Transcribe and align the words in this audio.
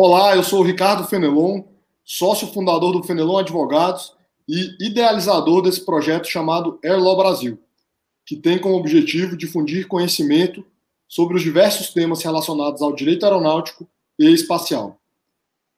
Olá, 0.00 0.36
eu 0.36 0.44
sou 0.44 0.60
o 0.60 0.62
Ricardo 0.62 1.08
Fenelon, 1.08 1.64
sócio 2.04 2.46
fundador 2.46 2.92
do 2.92 3.02
Fenelon 3.02 3.38
Advogados 3.38 4.12
e 4.48 4.76
idealizador 4.78 5.60
desse 5.60 5.84
projeto 5.84 6.28
chamado 6.28 6.78
Airlaw 6.84 7.16
Brasil, 7.16 7.58
que 8.24 8.36
tem 8.36 8.60
como 8.60 8.76
objetivo 8.76 9.36
difundir 9.36 9.88
conhecimento 9.88 10.64
sobre 11.08 11.36
os 11.36 11.42
diversos 11.42 11.92
temas 11.92 12.22
relacionados 12.22 12.80
ao 12.80 12.94
direito 12.94 13.24
aeronáutico 13.24 13.88
e 14.16 14.32
espacial. 14.32 15.00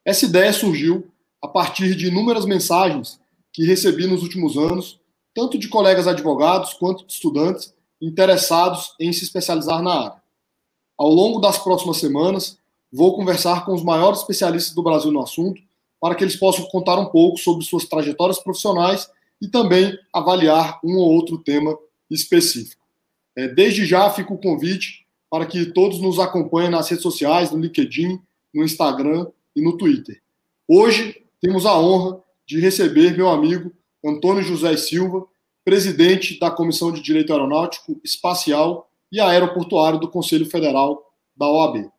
Essa 0.04 0.26
ideia 0.26 0.52
surgiu 0.52 1.10
a 1.40 1.48
partir 1.48 1.94
de 1.94 2.08
inúmeras 2.08 2.44
mensagens 2.44 3.18
que 3.50 3.64
recebi 3.64 4.06
nos 4.06 4.22
últimos 4.22 4.58
anos, 4.58 5.00
tanto 5.34 5.56
de 5.58 5.66
colegas 5.66 6.06
advogados 6.06 6.74
quanto 6.74 7.06
de 7.06 7.12
estudantes 7.14 7.72
interessados 8.02 8.94
em 9.00 9.14
se 9.14 9.24
especializar 9.24 9.82
na 9.82 9.94
área. 9.94 10.22
Ao 10.98 11.08
longo 11.08 11.40
das 11.40 11.56
próximas 11.56 11.96
semanas, 11.96 12.59
vou 12.92 13.14
conversar 13.14 13.64
com 13.64 13.72
os 13.72 13.82
maiores 13.82 14.20
especialistas 14.20 14.74
do 14.74 14.82
Brasil 14.82 15.12
no 15.12 15.22
assunto, 15.22 15.60
para 16.00 16.14
que 16.14 16.24
eles 16.24 16.36
possam 16.36 16.64
contar 16.66 16.98
um 16.98 17.06
pouco 17.06 17.38
sobre 17.38 17.64
suas 17.64 17.84
trajetórias 17.84 18.38
profissionais 18.38 19.10
e 19.40 19.48
também 19.48 19.96
avaliar 20.12 20.80
um 20.82 20.96
ou 20.96 21.12
outro 21.12 21.38
tema 21.38 21.76
específico. 22.10 22.82
É, 23.36 23.48
desde 23.48 23.84
já 23.84 24.10
fica 24.10 24.32
o 24.32 24.38
convite 24.38 25.06
para 25.30 25.46
que 25.46 25.66
todos 25.66 26.00
nos 26.00 26.18
acompanhem 26.18 26.70
nas 26.70 26.88
redes 26.88 27.02
sociais, 27.02 27.50
no 27.50 27.58
LinkedIn, 27.58 28.20
no 28.52 28.64
Instagram 28.64 29.28
e 29.54 29.62
no 29.62 29.76
Twitter. 29.76 30.20
Hoje 30.66 31.22
temos 31.40 31.64
a 31.64 31.78
honra 31.78 32.20
de 32.46 32.58
receber 32.58 33.16
meu 33.16 33.28
amigo 33.28 33.72
Antônio 34.04 34.42
José 34.42 34.76
Silva, 34.76 35.24
presidente 35.64 36.38
da 36.40 36.50
Comissão 36.50 36.90
de 36.90 37.00
Direito 37.00 37.32
Aeronáutico, 37.32 38.00
Espacial 38.02 38.90
e 39.12 39.20
Aeroportuário 39.20 40.00
do 40.00 40.10
Conselho 40.10 40.46
Federal 40.46 41.14
da 41.36 41.46
OAB. 41.46 41.90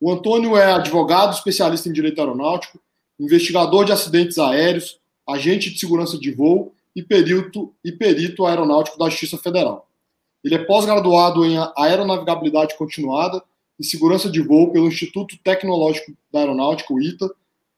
O 0.00 0.12
Antônio 0.12 0.56
é 0.56 0.72
advogado 0.72 1.32
especialista 1.32 1.88
em 1.88 1.92
direito 1.92 2.20
aeronáutico, 2.20 2.80
investigador 3.18 3.84
de 3.84 3.92
acidentes 3.92 4.38
aéreos, 4.38 5.00
agente 5.26 5.70
de 5.70 5.78
segurança 5.78 6.18
de 6.18 6.30
voo 6.30 6.74
e 6.94 7.02
perito, 7.02 7.74
e 7.82 7.90
perito 7.90 8.44
aeronáutico 8.44 8.98
da 8.98 9.08
Justiça 9.08 9.38
Federal. 9.38 9.88
Ele 10.44 10.54
é 10.54 10.64
pós-graduado 10.64 11.44
em 11.44 11.56
aeronavegabilidade 11.76 12.76
continuada 12.76 13.42
e 13.80 13.84
segurança 13.84 14.30
de 14.30 14.40
voo 14.40 14.70
pelo 14.70 14.86
Instituto 14.86 15.36
Tecnológico 15.42 16.12
da 16.30 16.40
Aeronáutica, 16.40 16.92
o 16.92 17.00
ITA, 17.00 17.30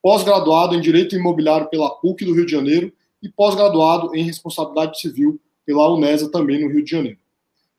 pós-graduado 0.03 0.75
em 0.75 0.81
direito 0.81 1.17
imobiliário 1.17 1.69
pela 1.69 1.91
PUC 1.91 2.25
do 2.25 2.35
Rio 2.35 2.47
de 2.47 2.53
Janeiro 2.53 2.93
e 3.23 3.29
pós-graduado 3.29 4.15
em 4.15 4.23
responsabilidade 4.23 5.01
civil 5.01 5.41
pela 5.65 5.91
UNESA, 5.93 6.31
também 6.31 6.61
no 6.61 6.71
Rio 6.71 6.85
de 6.85 6.91
Janeiro. 6.91 7.19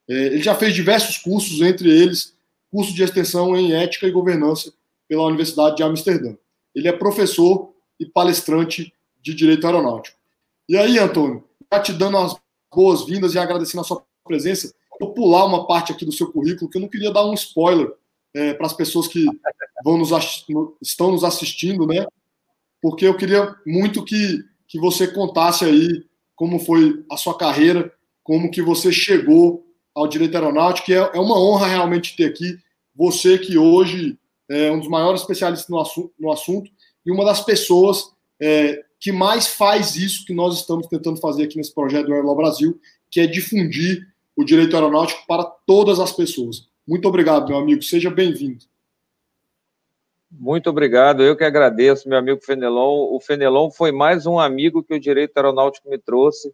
É, 0.07 0.13
ele 0.13 0.41
já 0.41 0.55
fez 0.55 0.73
diversos 0.73 1.17
cursos, 1.17 1.61
entre 1.61 1.89
eles 1.89 2.33
curso 2.71 2.93
de 2.93 3.03
extensão 3.03 3.55
em 3.55 3.73
ética 3.73 4.07
e 4.07 4.11
governança 4.11 4.73
pela 5.07 5.25
Universidade 5.25 5.77
de 5.77 5.83
Amsterdã. 5.83 6.35
Ele 6.73 6.87
é 6.87 6.91
professor 6.91 7.73
e 7.99 8.05
palestrante 8.05 8.93
de 9.21 9.33
direito 9.33 9.65
aeronáutico. 9.65 10.17
E 10.67 10.77
aí, 10.77 10.97
Antônio, 10.99 11.43
já 11.71 11.79
te 11.79 11.93
dando 11.93 12.17
as 12.17 12.35
boas-vindas 12.73 13.33
e 13.33 13.39
agradecendo 13.39 13.81
a 13.81 13.83
sua 13.83 14.03
presença, 14.23 14.73
vou 14.99 15.13
pular 15.13 15.45
uma 15.45 15.65
parte 15.65 15.91
aqui 15.91 16.05
do 16.05 16.11
seu 16.11 16.31
currículo, 16.31 16.69
que 16.69 16.77
eu 16.77 16.81
não 16.81 16.89
queria 16.89 17.11
dar 17.11 17.25
um 17.25 17.33
spoiler 17.33 17.91
é, 18.33 18.53
para 18.53 18.67
as 18.67 18.73
pessoas 18.73 19.07
que 19.07 19.25
vão 19.83 19.97
nos 19.97 20.11
estão 20.81 21.11
nos 21.11 21.23
assistindo, 21.23 21.87
né? 21.87 22.05
Porque 22.81 23.05
eu 23.05 23.17
queria 23.17 23.55
muito 23.65 24.03
que, 24.05 24.43
que 24.67 24.79
você 24.79 25.07
contasse 25.07 25.65
aí 25.65 26.05
como 26.35 26.59
foi 26.59 27.03
a 27.11 27.17
sua 27.17 27.37
carreira, 27.37 27.91
como 28.23 28.51
que 28.51 28.61
você 28.61 28.91
chegou 28.91 29.65
ao 29.99 30.07
direito 30.07 30.35
aeronáutico, 30.35 30.89
e 30.89 30.93
é, 30.93 30.97
é 30.97 31.19
uma 31.19 31.37
honra 31.37 31.67
realmente 31.67 32.15
ter 32.15 32.25
aqui 32.25 32.57
você 32.95 33.37
que 33.37 33.57
hoje 33.57 34.17
é 34.49 34.71
um 34.71 34.79
dos 34.79 34.87
maiores 34.87 35.21
especialistas 35.21 35.69
no, 35.69 35.79
assu 35.79 36.11
no 36.17 36.31
assunto 36.31 36.71
e 37.05 37.11
uma 37.11 37.25
das 37.25 37.41
pessoas 37.41 38.11
é, 38.41 38.83
que 38.99 39.11
mais 39.11 39.47
faz 39.47 39.95
isso 39.95 40.25
que 40.25 40.33
nós 40.33 40.55
estamos 40.55 40.87
tentando 40.87 41.19
fazer 41.19 41.43
aqui 41.43 41.57
nesse 41.57 41.73
projeto 41.73 42.07
do 42.07 42.13
Aerolaw 42.13 42.35
Brasil, 42.35 42.79
que 43.11 43.19
é 43.19 43.27
difundir 43.27 44.07
o 44.35 44.43
direito 44.43 44.75
aeronáutico 44.75 45.25
para 45.27 45.43
todas 45.43 45.99
as 45.99 46.11
pessoas. 46.11 46.67
Muito 46.87 47.07
obrigado, 47.07 47.49
meu 47.49 47.57
amigo. 47.57 47.81
Seja 47.83 48.09
bem-vindo. 48.09 48.65
Muito 50.31 50.69
obrigado. 50.69 51.23
Eu 51.23 51.35
que 51.35 51.43
agradeço, 51.43 52.07
meu 52.07 52.17
amigo 52.17 52.41
Fenelon. 52.41 53.13
O 53.13 53.19
Fenelon 53.19 53.69
foi 53.69 53.91
mais 53.91 54.25
um 54.25 54.39
amigo 54.39 54.83
que 54.83 54.93
o 54.93 54.99
direito 54.99 55.35
aeronáutico 55.35 55.89
me 55.89 55.97
trouxe. 55.97 56.53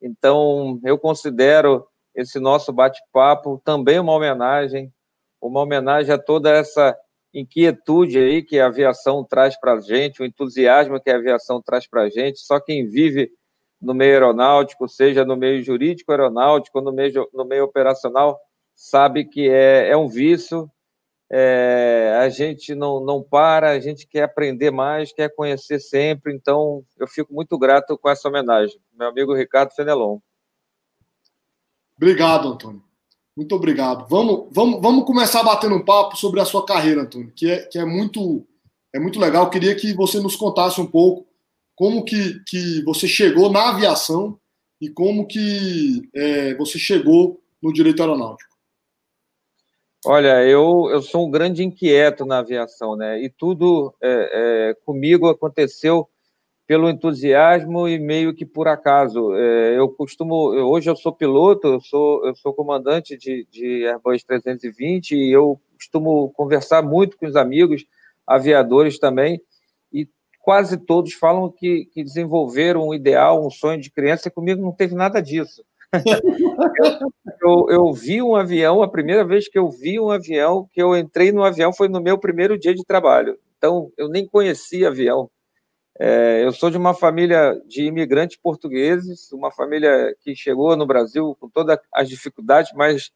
Então, 0.00 0.80
eu 0.84 0.96
considero 0.96 1.86
esse 2.18 2.40
nosso 2.40 2.72
bate-papo 2.72 3.62
também 3.64 4.00
uma 4.00 4.12
homenagem, 4.12 4.92
uma 5.40 5.60
homenagem 5.60 6.12
a 6.12 6.18
toda 6.18 6.50
essa 6.50 6.96
inquietude 7.32 8.18
aí 8.18 8.42
que 8.42 8.58
a 8.58 8.66
aviação 8.66 9.22
traz 9.22 9.58
para 9.58 9.74
a 9.74 9.80
gente, 9.80 10.20
o 10.20 10.24
entusiasmo 10.24 11.00
que 11.00 11.10
a 11.10 11.16
aviação 11.16 11.62
traz 11.62 11.86
para 11.86 12.02
a 12.02 12.10
gente. 12.10 12.40
Só 12.40 12.58
quem 12.58 12.88
vive 12.88 13.30
no 13.80 13.94
meio 13.94 14.14
aeronáutico, 14.14 14.88
seja 14.88 15.24
no 15.24 15.36
meio 15.36 15.62
jurídico 15.62 16.10
aeronáutico, 16.10 16.80
no 16.80 16.92
meio, 16.92 17.28
no 17.32 17.44
meio 17.44 17.62
operacional, 17.62 18.36
sabe 18.74 19.24
que 19.24 19.48
é, 19.48 19.90
é 19.90 19.96
um 19.96 20.08
vício, 20.08 20.68
é, 21.30 22.18
a 22.20 22.28
gente 22.28 22.74
não, 22.74 22.98
não 22.98 23.22
para, 23.22 23.70
a 23.70 23.78
gente 23.78 24.08
quer 24.08 24.24
aprender 24.24 24.72
mais, 24.72 25.12
quer 25.12 25.32
conhecer 25.32 25.78
sempre, 25.78 26.34
então 26.34 26.82
eu 26.98 27.06
fico 27.06 27.32
muito 27.32 27.56
grato 27.56 27.96
com 27.96 28.10
essa 28.10 28.28
homenagem. 28.28 28.80
Meu 28.92 29.06
amigo 29.06 29.32
Ricardo 29.32 29.72
Fenelon. 29.72 30.18
Obrigado, 31.98 32.48
Antônio. 32.48 32.82
Muito 33.36 33.54
obrigado. 33.54 34.06
Vamos, 34.08 34.48
vamos, 34.52 34.80
vamos 34.80 35.04
começar 35.04 35.42
batendo 35.42 35.74
um 35.74 35.84
papo 35.84 36.16
sobre 36.16 36.40
a 36.40 36.44
sua 36.44 36.64
carreira, 36.64 37.02
Antônio, 37.02 37.32
que 37.36 37.50
é, 37.50 37.62
que 37.66 37.78
é, 37.78 37.84
muito, 37.84 38.46
é 38.94 39.00
muito 39.00 39.20
legal. 39.20 39.44
Eu 39.44 39.50
queria 39.50 39.74
que 39.74 39.92
você 39.92 40.20
nos 40.20 40.36
contasse 40.36 40.80
um 40.80 40.86
pouco 40.86 41.26
como 41.74 42.04
que, 42.04 42.40
que 42.46 42.82
você 42.84 43.06
chegou 43.06 43.50
na 43.50 43.70
aviação 43.70 44.38
e 44.80 44.88
como 44.88 45.26
que 45.26 46.08
é, 46.14 46.54
você 46.54 46.78
chegou 46.78 47.40
no 47.62 47.72
direito 47.72 48.00
aeronáutico. 48.00 48.48
Olha, 50.06 50.44
eu, 50.44 50.88
eu 50.90 51.02
sou 51.02 51.26
um 51.26 51.30
grande 51.30 51.64
inquieto 51.64 52.24
na 52.24 52.38
aviação, 52.38 52.96
né? 52.96 53.20
E 53.20 53.28
tudo 53.28 53.92
é, 54.00 54.70
é, 54.70 54.74
comigo 54.84 55.28
aconteceu 55.28 56.08
pelo 56.68 56.90
entusiasmo 56.90 57.88
e 57.88 57.98
meio 57.98 58.34
que 58.34 58.44
por 58.44 58.68
acaso. 58.68 59.34
É, 59.34 59.78
eu 59.78 59.88
costumo, 59.88 60.34
hoje 60.34 60.90
eu 60.90 60.94
sou 60.94 61.10
piloto, 61.10 61.66
eu 61.66 61.80
sou, 61.80 62.26
eu 62.26 62.36
sou 62.36 62.52
comandante 62.52 63.16
de, 63.16 63.46
de 63.50 63.86
Airbus 63.86 64.22
320 64.22 65.12
e 65.16 65.32
eu 65.32 65.58
costumo 65.74 66.30
conversar 66.34 66.82
muito 66.82 67.16
com 67.16 67.26
os 67.26 67.36
amigos 67.36 67.86
aviadores 68.26 68.98
também 68.98 69.40
e 69.90 70.06
quase 70.40 70.76
todos 70.76 71.14
falam 71.14 71.50
que, 71.50 71.86
que 71.86 72.04
desenvolveram 72.04 72.88
um 72.88 72.94
ideal, 72.94 73.44
um 73.44 73.50
sonho 73.50 73.80
de 73.80 73.90
criança 73.90 74.28
e 74.28 74.30
comigo 74.30 74.60
não 74.60 74.72
teve 74.72 74.94
nada 74.94 75.22
disso. 75.22 75.64
eu, 75.90 76.02
eu, 77.40 77.70
eu, 77.70 77.92
vi 77.94 78.20
um 78.20 78.36
avião, 78.36 78.82
a 78.82 78.90
primeira 78.90 79.24
vez 79.24 79.48
que 79.48 79.58
eu 79.58 79.70
vi 79.70 79.98
um 79.98 80.10
avião, 80.10 80.68
que 80.70 80.82
eu 80.82 80.94
entrei 80.94 81.32
no 81.32 81.42
avião 81.42 81.72
foi 81.72 81.88
no 81.88 81.98
meu 81.98 82.18
primeiro 82.18 82.58
dia 82.58 82.74
de 82.74 82.84
trabalho. 82.84 83.38
Então, 83.56 83.90
eu 83.96 84.06
nem 84.06 84.26
conhecia 84.26 84.88
avião. 84.88 85.30
É, 86.00 86.44
eu 86.44 86.52
sou 86.52 86.70
de 86.70 86.76
uma 86.76 86.94
família 86.94 87.60
de 87.66 87.82
imigrantes 87.82 88.36
portugueses, 88.36 89.32
uma 89.32 89.50
família 89.50 90.14
que 90.20 90.34
chegou 90.36 90.76
no 90.76 90.86
Brasil 90.86 91.36
com 91.40 91.48
todas 91.48 91.76
as 91.92 92.08
dificuldades, 92.08 92.72
mas 92.72 93.10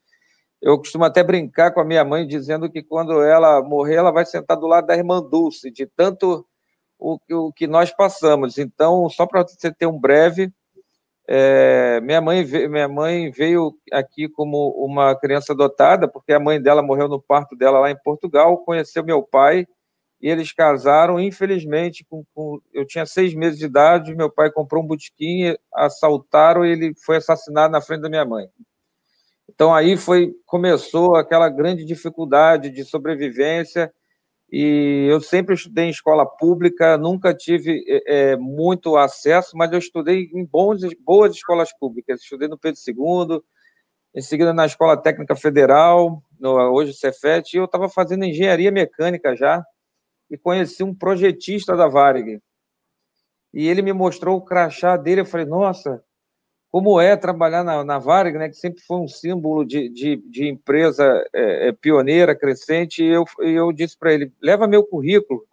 eu 0.60 0.76
costumo 0.76 1.04
até 1.04 1.22
brincar 1.22 1.72
com 1.72 1.80
a 1.80 1.84
minha 1.84 2.04
mãe 2.04 2.26
dizendo 2.26 2.68
que 2.68 2.82
quando 2.82 3.22
ela 3.22 3.62
morrer, 3.62 3.96
ela 3.96 4.10
vai 4.10 4.26
sentar 4.26 4.56
do 4.56 4.66
lado 4.66 4.88
da 4.88 4.96
irmã 4.96 5.22
Dulce, 5.22 5.70
de 5.70 5.86
tanto 5.86 6.44
o, 6.98 7.18
o 7.30 7.52
que 7.52 7.68
nós 7.68 7.92
passamos. 7.92 8.58
Então, 8.58 9.08
só 9.08 9.26
para 9.26 9.42
você 9.42 9.72
ter 9.72 9.86
um 9.86 9.98
breve, 9.98 10.52
é, 11.28 12.00
minha, 12.00 12.20
mãe, 12.20 12.44
minha 12.44 12.88
mãe 12.88 13.30
veio 13.30 13.76
aqui 13.92 14.28
como 14.28 14.70
uma 14.70 15.14
criança 15.14 15.52
adotada, 15.52 16.08
porque 16.08 16.32
a 16.32 16.40
mãe 16.40 16.60
dela 16.60 16.82
morreu 16.82 17.06
no 17.06 17.22
parto 17.22 17.54
dela 17.54 17.78
lá 17.78 17.92
em 17.92 18.02
Portugal, 18.02 18.58
conheceu 18.58 19.04
meu 19.04 19.22
pai 19.22 19.66
e 20.22 20.30
eles 20.30 20.52
casaram, 20.52 21.18
infelizmente, 21.18 22.06
com, 22.08 22.24
com, 22.32 22.60
eu 22.72 22.86
tinha 22.86 23.04
seis 23.04 23.34
meses 23.34 23.58
de 23.58 23.66
idade, 23.66 24.14
meu 24.14 24.30
pai 24.30 24.52
comprou 24.52 24.82
um 24.82 24.86
botequim, 24.86 25.56
assaltaram 25.74 26.64
e 26.64 26.70
ele 26.70 26.94
foi 27.04 27.16
assassinado 27.16 27.72
na 27.72 27.80
frente 27.80 28.02
da 28.02 28.08
minha 28.08 28.24
mãe. 28.24 28.46
Então 29.50 29.74
aí 29.74 29.96
foi 29.96 30.32
começou 30.46 31.16
aquela 31.16 31.48
grande 31.48 31.84
dificuldade 31.84 32.70
de 32.70 32.84
sobrevivência 32.84 33.92
e 34.50 35.08
eu 35.10 35.20
sempre 35.20 35.56
estudei 35.56 35.86
em 35.86 35.90
escola 35.90 36.24
pública, 36.24 36.96
nunca 36.96 37.34
tive 37.34 37.82
é, 38.06 38.36
muito 38.36 38.96
acesso, 38.96 39.56
mas 39.56 39.72
eu 39.72 39.78
estudei 39.78 40.30
em 40.32 40.44
bons, 40.44 40.82
boas 41.00 41.34
escolas 41.34 41.76
públicas. 41.76 42.20
Estudei 42.20 42.46
no 42.46 42.58
Pedro 42.58 42.78
II, 42.86 43.40
em 44.14 44.20
seguida 44.20 44.52
na 44.52 44.66
Escola 44.66 44.96
Técnica 44.96 45.34
Federal, 45.34 46.22
no, 46.38 46.52
hoje 46.70 46.92
Cefet, 46.92 47.54
e 47.54 47.56
eu 47.58 47.64
estava 47.64 47.88
fazendo 47.88 48.24
engenharia 48.24 48.70
mecânica 48.70 49.34
já 49.34 49.64
e 50.32 50.38
conheci 50.38 50.82
um 50.82 50.94
projetista 50.94 51.76
da 51.76 51.86
Varig. 51.86 52.40
E 53.52 53.68
ele 53.68 53.82
me 53.82 53.92
mostrou 53.92 54.38
o 54.38 54.40
crachá 54.40 54.96
dele. 54.96 55.20
Eu 55.20 55.26
falei, 55.26 55.44
nossa, 55.44 56.02
como 56.70 56.98
é 56.98 57.14
trabalhar 57.18 57.62
na, 57.62 57.84
na 57.84 57.98
Varig, 57.98 58.38
né, 58.38 58.48
que 58.48 58.56
sempre 58.56 58.82
foi 58.82 58.96
um 58.96 59.06
símbolo 59.06 59.62
de, 59.62 59.90
de, 59.90 60.16
de 60.16 60.48
empresa 60.48 61.22
é, 61.34 61.68
é, 61.68 61.72
pioneira, 61.72 62.34
crescente. 62.34 63.04
E 63.04 63.08
eu, 63.08 63.26
eu 63.40 63.70
disse 63.72 63.96
para 63.98 64.14
ele: 64.14 64.32
leva 64.40 64.66
meu 64.66 64.82
currículo, 64.82 65.44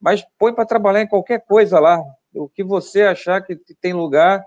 mas 0.00 0.26
põe 0.36 0.52
para 0.52 0.66
trabalhar 0.66 1.02
em 1.02 1.08
qualquer 1.08 1.44
coisa 1.46 1.78
lá, 1.78 2.02
o 2.34 2.48
que 2.48 2.64
você 2.64 3.02
achar 3.02 3.40
que 3.40 3.56
tem 3.80 3.92
lugar. 3.92 4.44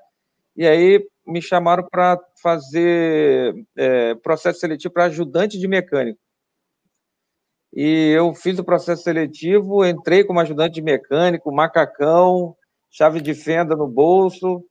E 0.53 0.67
aí 0.67 1.07
me 1.25 1.41
chamaram 1.41 1.88
para 1.89 2.19
fazer 2.44 3.56
é, 3.77 4.15
processo 4.15 4.59
seletivo 4.59 4.94
para 4.94 5.06
ajudante 5.06 5.57
de 5.57 5.65
mecânico. 5.65 6.19
E 7.73 8.12
eu 8.15 8.33
fiz 8.33 8.59
o 8.59 8.63
processo 8.63 9.03
seletivo, 9.03 9.85
entrei 9.85 10.23
como 10.23 10.39
ajudante 10.39 10.75
de 10.75 10.81
mecânico, 10.81 11.51
macacão, 11.51 12.56
chave 12.89 13.21
de 13.21 13.33
fenda 13.33 13.75
no 13.75 13.88
bolso, 13.88 14.63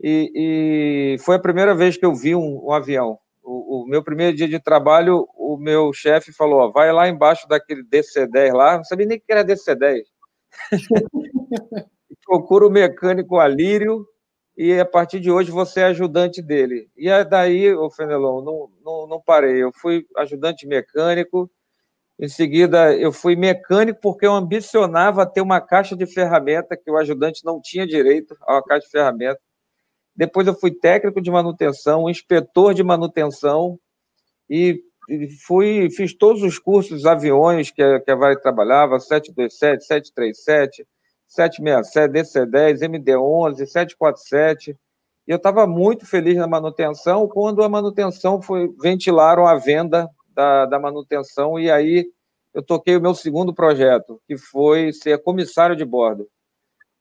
e, 0.00 1.16
e 1.16 1.18
foi 1.20 1.36
a 1.36 1.40
primeira 1.40 1.74
vez 1.74 1.96
que 1.96 2.06
eu 2.06 2.14
vi 2.14 2.34
um, 2.34 2.66
um 2.66 2.72
avião. 2.72 3.18
O, 3.42 3.82
o, 3.82 3.86
meu 3.86 4.02
primeiro 4.02 4.36
dia 4.36 4.48
de 4.48 4.60
trabalho, 4.60 5.26
o 5.36 5.56
meu 5.56 5.92
chefe 5.92 6.32
falou: 6.32 6.60
ó, 6.60 6.70
vai 6.70 6.92
lá 6.92 7.08
embaixo 7.08 7.48
daquele 7.48 7.82
DC-10 7.84 8.52
lá, 8.52 8.76
não 8.76 8.84
sabia 8.84 9.06
nem 9.06 9.18
que 9.18 9.24
era 9.28 9.44
DC-10. 9.44 10.02
Procura 12.24 12.66
o 12.66 12.70
mecânico 12.70 13.38
Alírio 13.38 14.04
e 14.56 14.78
a 14.80 14.84
partir 14.84 15.20
de 15.20 15.30
hoje 15.30 15.50
você 15.50 15.80
é 15.80 15.84
ajudante 15.84 16.42
dele. 16.42 16.88
E 16.96 17.08
daí, 17.24 17.72
o 17.72 17.90
Fenelon, 17.90 18.42
não, 18.42 18.70
não, 18.84 19.06
não 19.06 19.20
parei. 19.20 19.62
Eu 19.62 19.70
fui 19.72 20.06
ajudante 20.16 20.66
mecânico, 20.66 21.48
em 22.18 22.28
seguida 22.28 22.94
eu 22.94 23.12
fui 23.12 23.36
mecânico 23.36 24.00
porque 24.00 24.26
eu 24.26 24.32
ambicionava 24.32 25.26
ter 25.26 25.42
uma 25.42 25.60
caixa 25.60 25.94
de 25.94 26.06
ferramenta 26.06 26.76
que 26.76 26.90
o 26.90 26.96
ajudante 26.96 27.44
não 27.44 27.60
tinha 27.60 27.86
direito 27.86 28.34
a 28.42 28.54
uma 28.54 28.62
caixa 28.62 28.86
de 28.86 28.90
ferramenta. 28.90 29.40
Depois 30.14 30.46
eu 30.46 30.54
fui 30.54 30.70
técnico 30.70 31.20
de 31.20 31.30
manutenção, 31.30 32.08
inspetor 32.08 32.72
de 32.72 32.82
manutenção 32.82 33.78
e 34.48 34.80
fui 35.46 35.90
fiz 35.90 36.16
todos 36.16 36.42
os 36.42 36.58
cursos 36.58 37.04
aviões 37.04 37.70
que 37.70 37.82
a, 37.82 38.00
que 38.00 38.10
a 38.10 38.14
Vale 38.14 38.40
trabalhava, 38.40 38.98
727, 38.98 39.84
737, 39.84 40.86
767, 41.28 42.12
DC-10, 42.12 42.82
MD-11, 42.82 43.66
747. 43.66 44.70
E 45.28 45.30
eu 45.30 45.36
estava 45.36 45.66
muito 45.66 46.06
feliz 46.06 46.36
na 46.36 46.46
manutenção 46.46 47.28
quando 47.28 47.62
a 47.62 47.68
manutenção 47.68 48.40
foi 48.40 48.72
ventilaram 48.80 49.46
a 49.46 49.56
venda 49.56 50.08
da, 50.36 50.66
da 50.66 50.78
manutenção 50.78 51.58
e 51.58 51.70
aí 51.70 52.06
eu 52.52 52.62
toquei 52.62 52.96
o 52.96 53.00
meu 53.00 53.14
segundo 53.14 53.54
projeto, 53.54 54.20
que 54.28 54.36
foi 54.36 54.92
ser 54.92 55.22
comissário 55.22 55.74
de 55.74 55.84
bordo. 55.84 56.28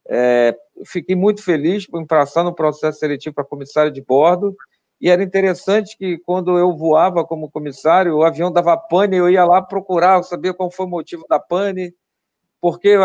É, 0.08 0.56
fiquei 0.86 1.16
muito 1.16 1.44
feliz 1.44 1.86
por 1.86 2.06
passar 2.08 2.44
no 2.44 2.54
processo 2.54 3.00
seletivo 3.00 3.36
para 3.36 3.44
comissário 3.44 3.92
de 3.92 4.02
bordo, 4.02 4.56
e 5.00 5.10
era 5.10 5.24
interessante 5.24 5.98
que 5.98 6.18
quando 6.20 6.58
eu 6.58 6.76
voava 6.76 7.26
como 7.26 7.52
comissário, 7.52 8.16
o 8.16 8.24
avião 8.24 8.52
dava 8.52 8.78
pane, 8.78 9.18
eu 9.18 9.30
ia 9.30 9.46
lá 9.46 9.62
procurar, 9.62 10.24
saber 10.24 10.54
qual 10.54 10.72
foi 10.72 10.86
o 10.86 10.90
motivo 10.90 11.26
da 11.30 11.40
pane, 11.40 11.94
porque 12.62 12.98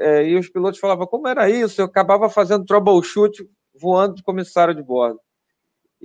é, 0.00 0.24
e 0.26 0.36
os 0.36 0.48
pilotos 0.48 0.80
falavam 0.80 1.06
como 1.06 1.28
era 1.28 1.48
isso, 1.48 1.80
eu 1.80 1.86
acabava 1.86 2.28
fazendo 2.28 2.64
troubleshoot 2.64 3.46
voando 3.74 4.16
de 4.16 4.22
comissário 4.22 4.74
de 4.74 4.82
bordo. 4.82 5.20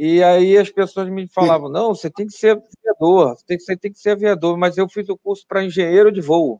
E 0.02 0.24
aí 0.24 0.58
as 0.58 0.70
pessoas 0.70 1.10
me 1.10 1.28
falavam, 1.28 1.70
não, 1.70 1.94
você 1.94 2.10
tem 2.10 2.26
que 2.26 2.32
ser 2.32 2.52
aviador, 2.52 3.36
você 3.36 3.46
tem 3.46 3.58
que 3.58 3.64
ser, 3.64 3.78
tem 3.78 3.92
que 3.92 4.00
ser 4.00 4.12
aviador, 4.12 4.58
mas 4.58 4.78
eu 4.78 4.88
fiz 4.88 5.10
o 5.10 5.18
curso 5.18 5.46
para 5.46 5.62
engenheiro 5.62 6.10
de 6.10 6.22
voo. 6.22 6.58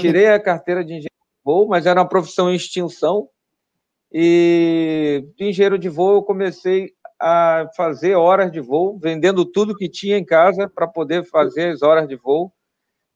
Tirei 0.00 0.26
a 0.26 0.42
carteira 0.42 0.80
de 0.84 0.94
engenheiro 0.94 1.14
voo, 1.44 1.68
mas 1.68 1.86
era 1.86 2.00
uma 2.00 2.08
profissão 2.08 2.50
em 2.50 2.56
extinção. 2.56 3.28
E 4.12 5.24
de 5.36 5.50
engenheiro 5.50 5.78
de 5.78 5.88
voo 5.88 6.14
eu 6.14 6.22
comecei 6.24 6.94
a 7.20 7.68
fazer 7.76 8.16
horas 8.16 8.50
de 8.50 8.58
voo, 8.60 8.98
vendendo 8.98 9.44
tudo 9.44 9.76
que 9.76 9.88
tinha 9.88 10.18
em 10.18 10.24
casa 10.24 10.68
para 10.68 10.88
poder 10.88 11.24
fazer 11.28 11.74
as 11.74 11.82
horas 11.82 12.08
de 12.08 12.16
voo. 12.16 12.52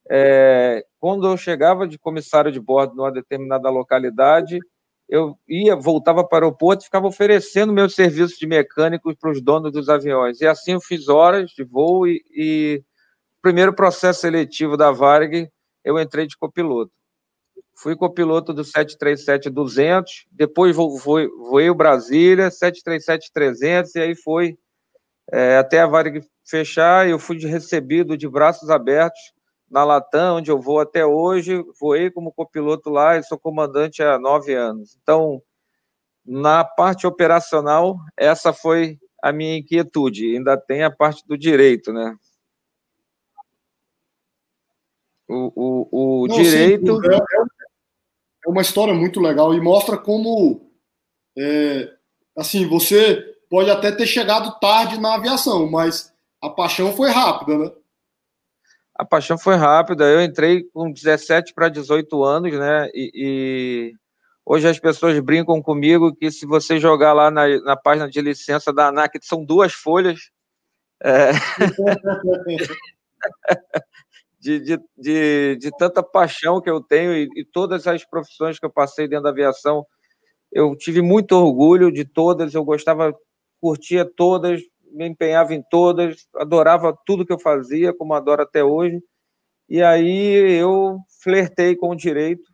É, 0.09 0.87
quando 1.01 1.27
eu 1.27 1.37
chegava 1.37 1.85
de 1.85 1.99
comissário 1.99 2.53
de 2.53 2.61
bordo 2.61 2.95
numa 2.95 3.11
determinada 3.11 3.69
localidade, 3.71 4.61
eu 5.09 5.39
ia, 5.49 5.77
voltava 5.77 6.27
para 6.27 6.45
o 6.45 6.49
aeroporto 6.49 6.83
e 6.83 6.87
ficava 6.87 7.07
oferecendo 7.07 7.73
meus 7.73 7.95
serviços 7.95 8.39
de 8.39 8.47
mecânico 8.47 9.15
para 9.17 9.31
os 9.31 9.41
donos 9.41 9.73
dos 9.73 9.89
aviões. 9.89 10.41
E 10.41 10.47
assim 10.47 10.73
eu 10.73 10.81
fiz 10.81 11.09
horas 11.09 11.51
de 11.51 11.63
voo 11.63 12.07
e, 12.07 12.23
e 12.31 12.83
primeiro 13.41 13.73
processo 13.73 14.23
seletivo 14.23 14.77
da 14.77 14.91
Varg, 14.91 15.49
eu 15.85 16.01
entrei 16.01 16.27
de 16.27 16.37
copiloto. 16.37 16.91
Fui 17.79 17.95
copiloto 17.95 18.53
do 18.53 18.63
737-200, 18.63 20.05
depois 20.33 20.75
voei, 20.75 21.29
voei 21.29 21.71
o 21.71 21.75
Brasília, 21.75 22.49
737-300, 22.49 23.91
e 23.95 24.01
aí 24.01 24.17
foi 24.17 24.59
é, 25.31 25.59
até 25.59 25.81
a 25.81 25.87
Varig 25.87 26.25
fechar, 26.45 27.09
eu 27.09 27.19
fui 27.19 27.39
recebido 27.39 28.17
de 28.17 28.29
braços 28.29 28.71
abertos 28.71 29.36
na 29.71 29.85
Latam, 29.85 30.37
onde 30.37 30.51
eu 30.51 30.61
vou 30.61 30.81
até 30.81 31.05
hoje, 31.05 31.65
voei 31.81 32.11
como 32.11 32.33
copiloto 32.33 32.91
lá 32.91 33.17
e 33.17 33.23
sou 33.23 33.39
comandante 33.39 34.03
há 34.03 34.19
nove 34.19 34.55
anos. 34.55 34.97
Então, 35.03 35.43
na 36.25 36.65
parte 36.65 37.07
operacional, 37.07 37.99
essa 38.17 38.53
foi 38.53 38.99
a 39.23 39.33
minha 39.33 39.57
inquietude. 39.57 40.37
Ainda 40.37 40.57
tem 40.57 40.83
a 40.83 40.91
parte 40.91 41.27
do 41.27 41.37
direito, 41.37 41.93
né? 41.93 42.17
O, 45.29 45.53
o, 45.55 45.89
o 46.23 46.27
Não, 46.29 46.37
direito. 46.37 47.01
Sim, 47.03 47.09
é, 47.11 47.17
é 48.47 48.51
uma 48.51 48.63
história 48.63 48.95
muito 48.95 49.21
legal 49.21 49.53
e 49.55 49.61
mostra 49.61 49.99
como, 49.99 50.71
é, 51.37 51.93
assim, 52.37 52.69
você 52.69 53.35
pode 53.51 53.71
até 53.71 53.91
ter 53.91 54.07
chegado 54.07 54.59
tarde 54.61 55.01
na 55.01 55.15
aviação, 55.15 55.69
mas 55.69 56.15
a 56.41 56.49
paixão 56.49 56.93
foi 56.95 57.11
rápida, 57.11 57.59
né? 57.59 57.73
A 58.99 59.05
paixão 59.05 59.37
foi 59.37 59.57
rápida. 59.57 60.05
Eu 60.05 60.23
entrei 60.23 60.65
com 60.73 60.91
17 60.91 61.53
para 61.53 61.69
18 61.69 62.25
anos, 62.25 62.53
né? 62.53 62.89
E, 62.95 63.11
e, 63.15 63.93
hoje 64.45 64.67
as 64.69 64.79
pessoas 64.79 65.19
brincam 65.21 65.61
comigo 65.61 66.15
que 66.15 66.31
se 66.31 66.47
você 66.47 66.81
jogar 66.81 67.13
lá 67.13 67.31
na, 67.31 67.47
na 67.61 67.77
página 67.77 68.09
de 68.09 68.21
licença 68.21 68.73
da 68.73 68.89
ANAC, 68.89 69.19
são 69.23 69.45
duas 69.45 69.75
folhas. 69.75 70.31
É... 71.03 71.31
de, 74.41 74.61
de, 74.61 74.79
de, 74.97 75.57
de, 75.57 75.71
tanta 75.77 76.03
paixão 76.03 76.61
que 76.61 76.71
eu 76.71 76.81
tenho 76.81 77.13
e, 77.13 77.29
e, 77.37 77.45
todas 77.45 77.87
as 77.87 78.05
profissões 78.05 78.59
que 78.59 78.65
eu 78.65 78.71
passei 78.71 79.07
dentro 79.07 79.25
da 79.25 79.31
aviação, 79.31 79.85
eu 80.51 80.75
tive 80.77 81.03
muito 81.03 81.33
orgulho 81.33 81.93
de 81.93 82.05
todas, 82.05 82.55
eu 82.55 82.65
gostava, 82.65 83.13
curtia 83.61 84.05
todas, 84.05 84.63
me 84.97 85.07
empenhava 85.07 85.55
em 85.55 85.63
todas, 85.63 86.27
adorava 86.35 86.97
tudo 87.05 87.25
que 87.27 87.33
eu 87.33 87.39
fazia, 87.39 87.93
como 87.93 88.15
adoro 88.15 88.43
até 88.43 88.65
hoje. 88.65 89.01
E 89.69 89.83
aí 89.83 90.59
eu 90.59 90.99
flertei 91.23 91.77
com 91.77 91.91
o 91.91 91.97
direito 91.97 92.49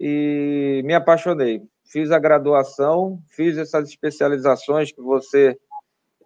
e 0.00 0.82
me 0.84 0.94
apaixonei. 0.94 1.62
Fiz 1.84 2.10
a 2.10 2.18
graduação, 2.18 3.20
fiz 3.30 3.56
essas 3.56 3.88
especializações 3.88 4.92
que 4.92 5.00
você 5.00 5.56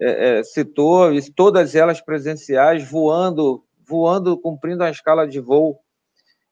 é, 0.01 0.39
é, 0.39 0.43
citou, 0.43 1.13
e 1.13 1.33
todas 1.33 1.75
elas 1.75 2.01
presenciais, 2.01 2.91
voando 2.91 3.63
voando, 3.93 4.39
cumprindo 4.39 4.83
a 4.83 4.91
escala 4.91 5.29
de 5.29 5.39
voo, 5.39 5.79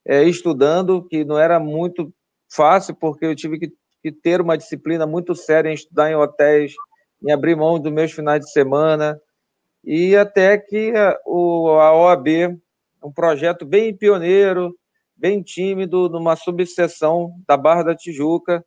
é, 0.07 0.25
estudando, 0.25 1.03
que 1.09 1.25
não 1.25 1.39
era 1.39 1.59
muito 1.59 2.13
fácil, 2.53 2.95
porque 2.95 3.25
eu 3.25 3.35
tive 3.35 3.59
que, 3.59 3.73
que, 4.03 4.13
ter 4.13 4.41
uma 4.43 4.59
disciplina 4.59 5.07
muito 5.07 5.35
séria 5.35 5.71
em 5.71 5.75
estudar 5.75 6.11
em 6.11 6.17
hotéis, 6.17 6.75
em 7.23 7.33
abrir 7.33 7.57
mão 7.57 7.79
dos 7.79 7.93
meus 7.93 8.13
finais 8.13 8.45
de 8.45 8.51
semana, 8.51 9.21
e 9.85 10.17
até 10.17 10.59
que 10.59 10.93
a, 10.97 11.19
o, 11.27 11.69
a 11.81 11.95
OAB, 11.95 12.59
um 13.03 13.13
projeto 13.13 13.65
bem 13.65 13.97
pioneiro, 13.97 14.75
bem 15.17 15.43
tímido, 15.43 16.09
numa 16.09 16.37
subseção 16.37 17.33
da 17.47 17.57
Barra 17.57 17.83
da 17.83 17.95
Tijuca, 17.95 18.65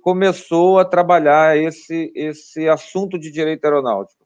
começou 0.00 0.78
a 0.78 0.84
trabalhar 0.84 1.56
esse, 1.56 2.12
esse 2.14 2.68
assunto 2.68 3.18
de 3.18 3.30
direito 3.30 3.64
aeronáutico. 3.64 4.24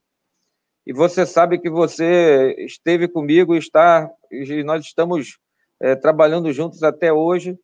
E 0.86 0.92
você 0.92 1.26
sabe 1.26 1.58
que 1.58 1.70
você 1.70 2.54
esteve 2.58 3.08
comigo 3.08 3.54
e 3.54 3.58
está, 3.58 4.08
e 4.30 4.62
nós 4.62 4.84
estamos 4.84 5.38
é, 5.80 5.96
trabalhando 5.96 6.52
juntos 6.52 6.82
até 6.82 7.12
hoje, 7.12 7.58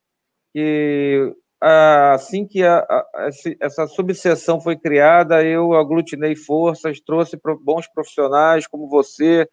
e 0.55 1.33
assim 1.65 2.45
que 2.45 2.65
a, 2.65 2.79
a, 2.79 3.29
essa 3.61 3.87
subseção 3.87 4.61
foi 4.61 4.77
criada, 4.77 5.45
eu 5.45 5.75
aglutinei 5.75 6.35
forças, 6.35 7.01
trouxe 7.01 7.39
bons 7.63 7.87
profissionais 7.87 8.67
como 8.67 8.89
você, 8.89 9.49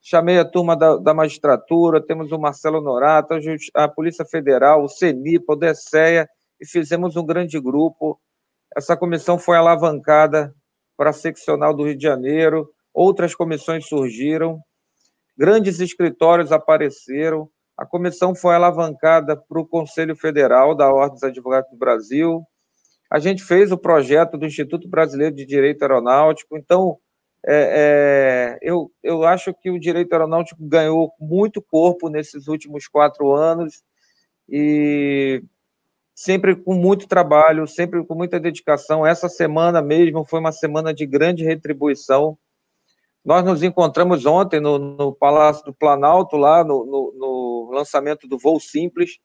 chamei 0.00 0.38
a 0.38 0.44
turma 0.44 0.74
da, 0.74 0.96
da 0.96 1.12
magistratura, 1.12 2.04
temos 2.04 2.32
o 2.32 2.38
Marcelo 2.38 2.80
Norato, 2.80 3.34
a, 3.34 3.84
a 3.84 3.88
Polícia 3.88 4.24
Federal, 4.24 4.82
o 4.82 4.88
CENIPA, 4.88 5.52
o 5.52 5.56
DECEA, 5.56 6.26
e 6.58 6.66
fizemos 6.66 7.16
um 7.16 7.26
grande 7.26 7.60
grupo. 7.60 8.18
Essa 8.74 8.96
comissão 8.96 9.38
foi 9.38 9.58
alavancada 9.58 10.54
para 10.96 11.10
a 11.10 11.14
seccional 11.14 11.74
do 11.74 11.84
Rio 11.84 11.96
de 11.96 12.02
Janeiro, 12.02 12.70
outras 12.94 13.34
comissões 13.34 13.86
surgiram, 13.86 14.60
grandes 15.36 15.78
escritórios 15.80 16.52
apareceram, 16.52 17.50
a 17.80 17.86
comissão 17.86 18.34
foi 18.34 18.54
alavancada 18.54 19.34
para 19.36 19.58
o 19.58 19.66
Conselho 19.66 20.14
Federal 20.14 20.74
da 20.74 20.92
Ordem 20.92 21.14
dos 21.14 21.22
Advogados 21.22 21.70
do 21.70 21.78
Brasil, 21.78 22.44
a 23.10 23.18
gente 23.18 23.42
fez 23.42 23.72
o 23.72 23.78
projeto 23.78 24.36
do 24.36 24.46
Instituto 24.46 24.88
Brasileiro 24.88 25.34
de 25.34 25.46
Direito 25.46 25.82
Aeronáutico, 25.82 26.56
então 26.56 26.98
é, 27.46 28.58
é, 28.58 28.58
eu, 28.60 28.90
eu 29.02 29.24
acho 29.24 29.54
que 29.54 29.70
o 29.70 29.80
direito 29.80 30.12
aeronáutico 30.12 30.62
ganhou 30.62 31.10
muito 31.18 31.62
corpo 31.62 32.10
nesses 32.10 32.48
últimos 32.48 32.86
quatro 32.86 33.32
anos 33.32 33.82
e 34.46 35.42
sempre 36.14 36.54
com 36.54 36.74
muito 36.74 37.08
trabalho, 37.08 37.66
sempre 37.66 38.04
com 38.04 38.14
muita 38.14 38.38
dedicação. 38.38 39.06
Essa 39.06 39.28
semana 39.28 39.80
mesmo 39.80 40.26
foi 40.26 40.38
uma 40.38 40.52
semana 40.52 40.92
de 40.92 41.06
grande 41.06 41.42
retribuição. 41.42 42.36
Nós 43.24 43.42
nos 43.42 43.62
encontramos 43.62 44.26
ontem 44.26 44.60
no, 44.60 44.78
no 44.78 45.12
Palácio 45.14 45.64
do 45.64 45.72
Planalto, 45.72 46.36
lá 46.36 46.62
no, 46.62 46.84
no, 46.84 47.14
no, 47.16 47.49
lançamento 47.70 48.26
do 48.26 48.38
Voo 48.38 48.60
Simples, 48.60 49.18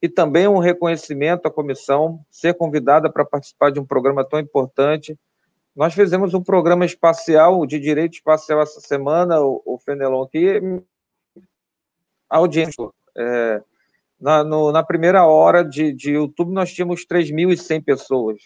e 0.00 0.08
também 0.08 0.46
um 0.46 0.58
reconhecimento 0.58 1.46
à 1.46 1.50
comissão, 1.50 2.24
ser 2.30 2.54
convidada 2.54 3.10
para 3.10 3.24
participar 3.24 3.70
de 3.70 3.80
um 3.80 3.84
programa 3.84 4.24
tão 4.24 4.38
importante. 4.38 5.18
Nós 5.74 5.94
fizemos 5.94 6.34
um 6.34 6.42
programa 6.42 6.84
espacial, 6.84 7.66
de 7.66 7.78
direito 7.78 8.14
espacial, 8.14 8.60
essa 8.60 8.80
semana, 8.80 9.40
o, 9.40 9.62
o 9.64 9.78
Fenelon, 9.78 10.26
que 10.26 10.60
a 12.30 12.36
audiência. 12.38 12.88
É, 13.16 13.62
na, 14.20 14.42
no, 14.42 14.72
na 14.72 14.82
primeira 14.82 15.24
hora 15.26 15.64
de, 15.64 15.92
de 15.92 16.12
YouTube, 16.12 16.52
nós 16.52 16.72
tínhamos 16.72 17.06
3.100 17.06 17.84
pessoas. 17.84 18.42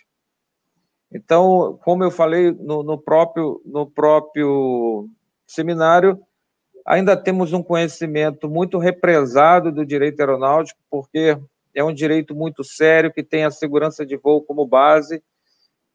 Então, 1.11 1.79
como 1.85 2.05
eu 2.05 2.11
falei 2.11 2.53
no, 2.53 2.83
no, 2.83 2.99
próprio, 2.99 3.61
no 3.65 3.87
próprio 3.87 5.09
seminário, 5.47 6.21
ainda 6.87 7.17
temos 7.17 7.53
um 7.53 7.63
conhecimento 7.63 8.49
muito 8.49 8.79
represado 8.79 9.73
do 9.73 9.85
direito 9.85 10.21
aeronáutico, 10.21 10.81
porque 10.91 11.39
é 11.75 11.83
um 11.83 11.93
direito 11.93 12.35
muito 12.35 12.63
sério, 12.63 13.13
que 13.13 13.23
tem 13.23 13.45
a 13.45 13.51
segurança 13.51 14.05
de 14.05 14.17
voo 14.17 14.43
como 14.43 14.67
base, 14.67 15.23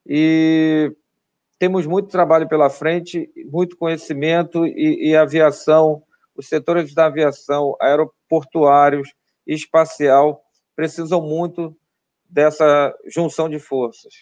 e 0.05 0.91
temos 1.59 1.85
muito 1.85 2.09
trabalho 2.09 2.47
pela 2.47 2.69
frente, 2.69 3.29
muito 3.51 3.77
conhecimento, 3.77 4.65
e, 4.65 5.09
e 5.09 5.15
aviação, 5.15 6.03
os 6.35 6.47
setores 6.47 6.93
da 6.93 7.05
aviação, 7.07 7.75
aeroportuários, 7.81 9.13
espacial 9.45 10.43
precisam 10.75 11.21
muito 11.21 11.75
dessa 12.29 12.95
junção 13.07 13.49
de 13.49 13.57
forças. 13.57 14.13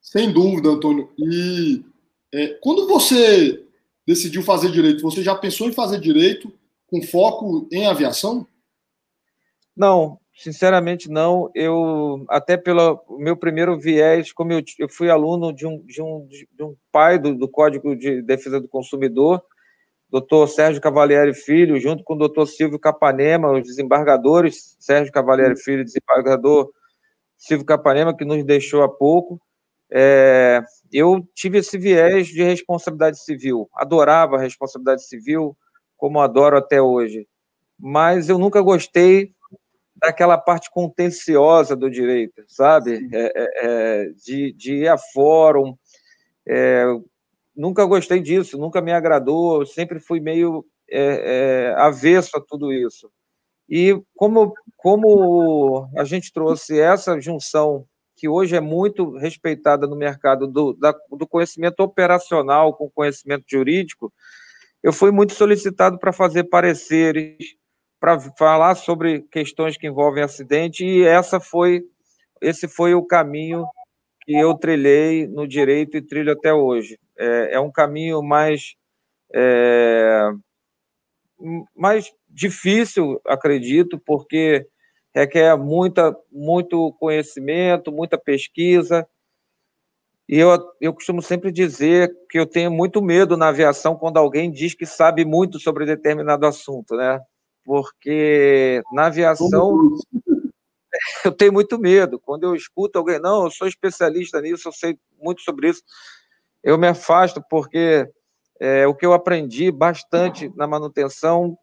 Sem 0.00 0.32
dúvida, 0.32 0.70
Antônio. 0.70 1.10
E 1.16 1.84
é, 2.32 2.48
quando 2.60 2.86
você 2.88 3.63
decidiu 4.06 4.42
fazer 4.42 4.70
direito, 4.70 5.02
você 5.02 5.22
já 5.22 5.34
pensou 5.34 5.68
em 5.68 5.72
fazer 5.72 6.00
direito 6.00 6.52
com 6.86 7.02
foco 7.02 7.68
em 7.72 7.86
aviação? 7.86 8.46
Não, 9.76 10.18
sinceramente 10.34 11.10
não. 11.10 11.50
Eu 11.54 12.24
até 12.28 12.56
pelo 12.56 13.02
meu 13.18 13.36
primeiro 13.36 13.78
viés, 13.78 14.32
como 14.32 14.52
eu, 14.52 14.62
eu 14.78 14.88
fui 14.88 15.10
aluno 15.10 15.52
de 15.52 15.66
um, 15.66 15.80
de 15.84 16.02
um, 16.02 16.26
de 16.28 16.62
um 16.62 16.76
pai 16.92 17.18
do, 17.18 17.34
do 17.34 17.48
Código 17.48 17.96
de 17.96 18.22
Defesa 18.22 18.60
do 18.60 18.68
Consumidor, 18.68 19.42
doutor 20.10 20.46
Sérgio 20.48 20.80
Cavalieri 20.80 21.34
Filho, 21.34 21.80
junto 21.80 22.04
com 22.04 22.14
o 22.14 22.18
doutor 22.18 22.46
Silvio 22.46 22.78
Capanema, 22.78 23.52
os 23.52 23.64
desembargadores, 23.64 24.76
Sérgio 24.78 25.12
Cavalieri 25.12 25.56
Filho, 25.56 25.84
desembargador 25.84 26.70
Silvio 27.36 27.66
Capanema, 27.66 28.16
que 28.16 28.24
nos 28.24 28.44
deixou 28.44 28.82
há 28.82 28.88
pouco. 28.88 29.40
É, 29.96 30.60
eu 30.92 31.24
tive 31.34 31.58
esse 31.58 31.78
viés 31.78 32.26
de 32.26 32.42
responsabilidade 32.42 33.22
civil, 33.22 33.68
adorava 33.72 34.36
a 34.36 34.40
responsabilidade 34.40 35.06
civil, 35.06 35.56
como 35.96 36.20
adoro 36.20 36.56
até 36.56 36.82
hoje, 36.82 37.28
mas 37.78 38.28
eu 38.28 38.36
nunca 38.36 38.60
gostei 38.60 39.32
daquela 39.94 40.36
parte 40.36 40.68
contenciosa 40.68 41.76
do 41.76 41.88
direito, 41.88 42.42
sabe? 42.48 43.08
É, 43.12 43.32
é, 43.36 43.50
é, 43.62 44.08
de, 44.24 44.52
de 44.52 44.74
ir 44.78 44.88
a 44.88 44.98
fórum, 44.98 45.76
é, 46.44 46.84
nunca 47.54 47.84
gostei 47.84 48.20
disso, 48.20 48.58
nunca 48.58 48.82
me 48.82 48.92
agradou, 48.92 49.64
sempre 49.64 50.00
fui 50.00 50.18
meio 50.18 50.66
é, 50.90 51.72
avesso 51.76 52.36
a 52.36 52.40
tudo 52.40 52.72
isso. 52.72 53.08
E 53.68 53.96
como, 54.16 54.52
como 54.76 55.88
a 55.96 56.02
gente 56.02 56.32
trouxe 56.32 56.80
essa 56.80 57.20
junção, 57.20 57.86
que 58.16 58.28
hoje 58.28 58.56
é 58.56 58.60
muito 58.60 59.16
respeitada 59.16 59.86
no 59.86 59.96
mercado, 59.96 60.46
do, 60.46 60.72
da, 60.74 60.94
do 61.10 61.26
conhecimento 61.26 61.80
operacional 61.80 62.74
com 62.74 62.90
conhecimento 62.90 63.44
jurídico, 63.48 64.12
eu 64.82 64.92
fui 64.92 65.10
muito 65.10 65.32
solicitado 65.34 65.98
para 65.98 66.12
fazer 66.12 66.44
pareceres, 66.44 67.56
para 67.98 68.20
falar 68.36 68.74
sobre 68.74 69.22
questões 69.30 69.76
que 69.76 69.86
envolvem 69.86 70.22
acidente, 70.22 70.84
e 70.84 71.02
essa 71.02 71.40
foi, 71.40 71.82
esse 72.40 72.68
foi 72.68 72.94
o 72.94 73.04
caminho 73.04 73.64
que 74.22 74.34
eu 74.34 74.54
trilhei 74.54 75.26
no 75.26 75.48
direito 75.48 75.96
e 75.96 76.02
trilho 76.02 76.32
até 76.32 76.52
hoje. 76.52 76.98
É, 77.18 77.54
é 77.54 77.60
um 77.60 77.72
caminho 77.72 78.22
mais, 78.22 78.74
é, 79.34 80.30
mais 81.74 82.12
difícil, 82.28 83.20
acredito, 83.26 83.98
porque 84.04 84.66
requer 85.14 85.56
muita, 85.56 86.16
muito 86.30 86.92
conhecimento, 86.98 87.92
muita 87.92 88.18
pesquisa. 88.18 89.06
E 90.28 90.38
eu, 90.38 90.58
eu 90.80 90.92
costumo 90.92 91.20
sempre 91.20 91.52
dizer 91.52 92.10
que 92.30 92.38
eu 92.38 92.46
tenho 92.46 92.70
muito 92.70 93.02
medo 93.02 93.36
na 93.36 93.48
aviação 93.48 93.94
quando 93.94 94.16
alguém 94.16 94.50
diz 94.50 94.74
que 94.74 94.86
sabe 94.86 95.24
muito 95.24 95.60
sobre 95.60 95.84
determinado 95.84 96.46
assunto, 96.46 96.96
né? 96.96 97.20
Porque 97.64 98.82
na 98.92 99.06
aviação 99.06 99.78
eu 101.24 101.32
tenho 101.32 101.52
muito 101.52 101.78
medo. 101.78 102.18
Quando 102.18 102.44
eu 102.44 102.54
escuto 102.54 102.98
alguém, 102.98 103.20
não, 103.20 103.44
eu 103.44 103.50
sou 103.50 103.68
especialista 103.68 104.40
nisso, 104.40 104.68
eu 104.68 104.72
sei 104.72 104.98
muito 105.20 105.42
sobre 105.42 105.68
isso 105.68 105.82
eu 106.64 106.78
me 106.78 106.88
afasto 106.88 107.44
porque 107.48 108.10
é, 108.58 108.86
o 108.86 108.94
que 108.94 109.04
eu 109.04 109.12
aprendi 109.12 109.70
bastante 109.70 110.50
na 110.56 110.66
manutenção, 110.66 111.56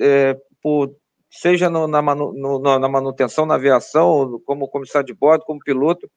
é, 0.00 0.36
por, 0.60 0.92
seja 1.32 1.70
no, 1.70 1.88
na, 1.88 2.02
manu, 2.02 2.32
no, 2.34 2.78
na 2.78 2.88
manutenção, 2.88 3.46
na 3.46 3.54
aviação, 3.54 4.38
como 4.44 4.68
comissário 4.68 5.06
de 5.06 5.14
bordo, 5.14 5.44
como 5.46 5.60
piloto, 5.60 6.08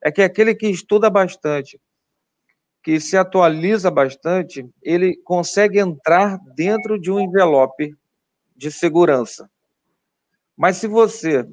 é 0.00 0.12
que 0.12 0.22
aquele 0.22 0.54
que 0.54 0.68
estuda 0.68 1.10
bastante, 1.10 1.80
que 2.82 3.00
se 3.00 3.16
atualiza 3.16 3.90
bastante, 3.90 4.64
ele 4.80 5.16
consegue 5.24 5.80
entrar 5.80 6.38
dentro 6.54 7.00
de 7.00 7.10
um 7.10 7.18
envelope 7.18 7.96
de 8.54 8.70
segurança. 8.70 9.50
Mas 10.56 10.76
se 10.76 10.86
você 10.86 11.48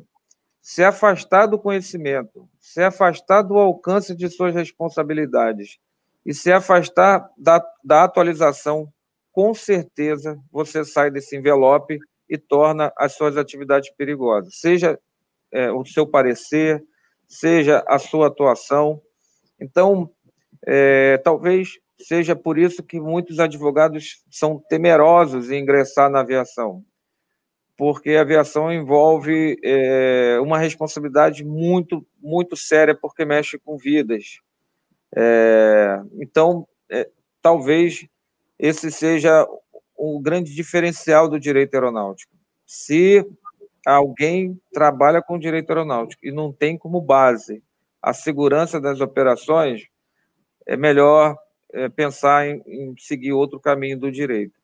se 0.62 0.84
afastar 0.84 1.48
do 1.48 1.58
conhecimento, 1.58 2.48
se 2.60 2.84
afastar 2.84 3.42
do 3.42 3.58
alcance 3.58 4.16
de 4.16 4.30
suas 4.30 4.54
responsabilidades 4.54 5.80
e 6.24 6.36
se 6.36 6.52
afastar 6.52 7.28
da, 7.36 7.66
da 7.84 8.04
atualização, 8.04 8.94
com 9.32 9.56
certeza 9.56 10.38
você 10.52 10.86
sai 10.86 11.10
desse 11.10 11.36
envelope 11.36 12.00
e 12.32 12.38
torna 12.38 12.94
as 12.98 13.14
suas 13.14 13.36
atividades 13.36 13.92
perigosas. 13.92 14.56
Seja 14.58 14.98
é, 15.52 15.70
o 15.70 15.84
seu 15.86 16.08
parecer, 16.08 16.82
seja 17.28 17.84
a 17.86 18.00
sua 18.00 18.28
atuação. 18.28 19.02
Então, 19.60 20.10
é, 20.66 21.18
talvez 21.18 21.78
seja 22.00 22.34
por 22.34 22.58
isso 22.58 22.82
que 22.82 23.02
muitos 23.02 23.38
advogados 23.38 24.24
são 24.32 24.58
temerosos 24.58 25.52
em 25.52 25.62
ingressar 25.62 26.10
na 26.10 26.22
aviação, 26.22 26.84
porque 27.78 28.12
a 28.12 28.22
aviação 28.22 28.72
envolve 28.72 29.60
é, 29.62 30.40
uma 30.42 30.58
responsabilidade 30.58 31.44
muito, 31.44 32.08
muito 32.18 32.56
séria, 32.56 32.96
porque 32.96 33.26
mexe 33.26 33.60
com 33.60 33.78
vidas, 33.78 34.40
é, 35.16 36.02
então, 36.14 36.66
é, 36.90 37.10
talvez 37.42 38.08
esse 38.58 38.90
seja 38.90 39.46
o 40.04 40.20
grande 40.20 40.56
diferencial 40.56 41.30
do 41.30 41.40
direito 41.40 41.76
aeronáutico. 41.76 42.34
Se 42.66 43.24
alguém 43.86 44.60
trabalha 44.74 45.22
com 45.22 45.38
direito 45.38 45.70
aeronáutico 45.70 46.26
e 46.26 46.32
não 46.32 46.52
tem 46.52 46.76
como 46.76 47.00
base 47.00 47.62
a 48.02 48.12
segurança 48.12 48.82
das 48.82 49.00
operações, 49.00 49.84
é 50.66 50.76
melhor 50.76 51.38
é, 51.72 51.88
pensar 51.88 52.48
em, 52.48 52.64
em 52.66 52.96
seguir 52.98 53.32
outro 53.32 53.60
caminho 53.60 54.00
do 54.00 54.12
direito. 54.12 54.60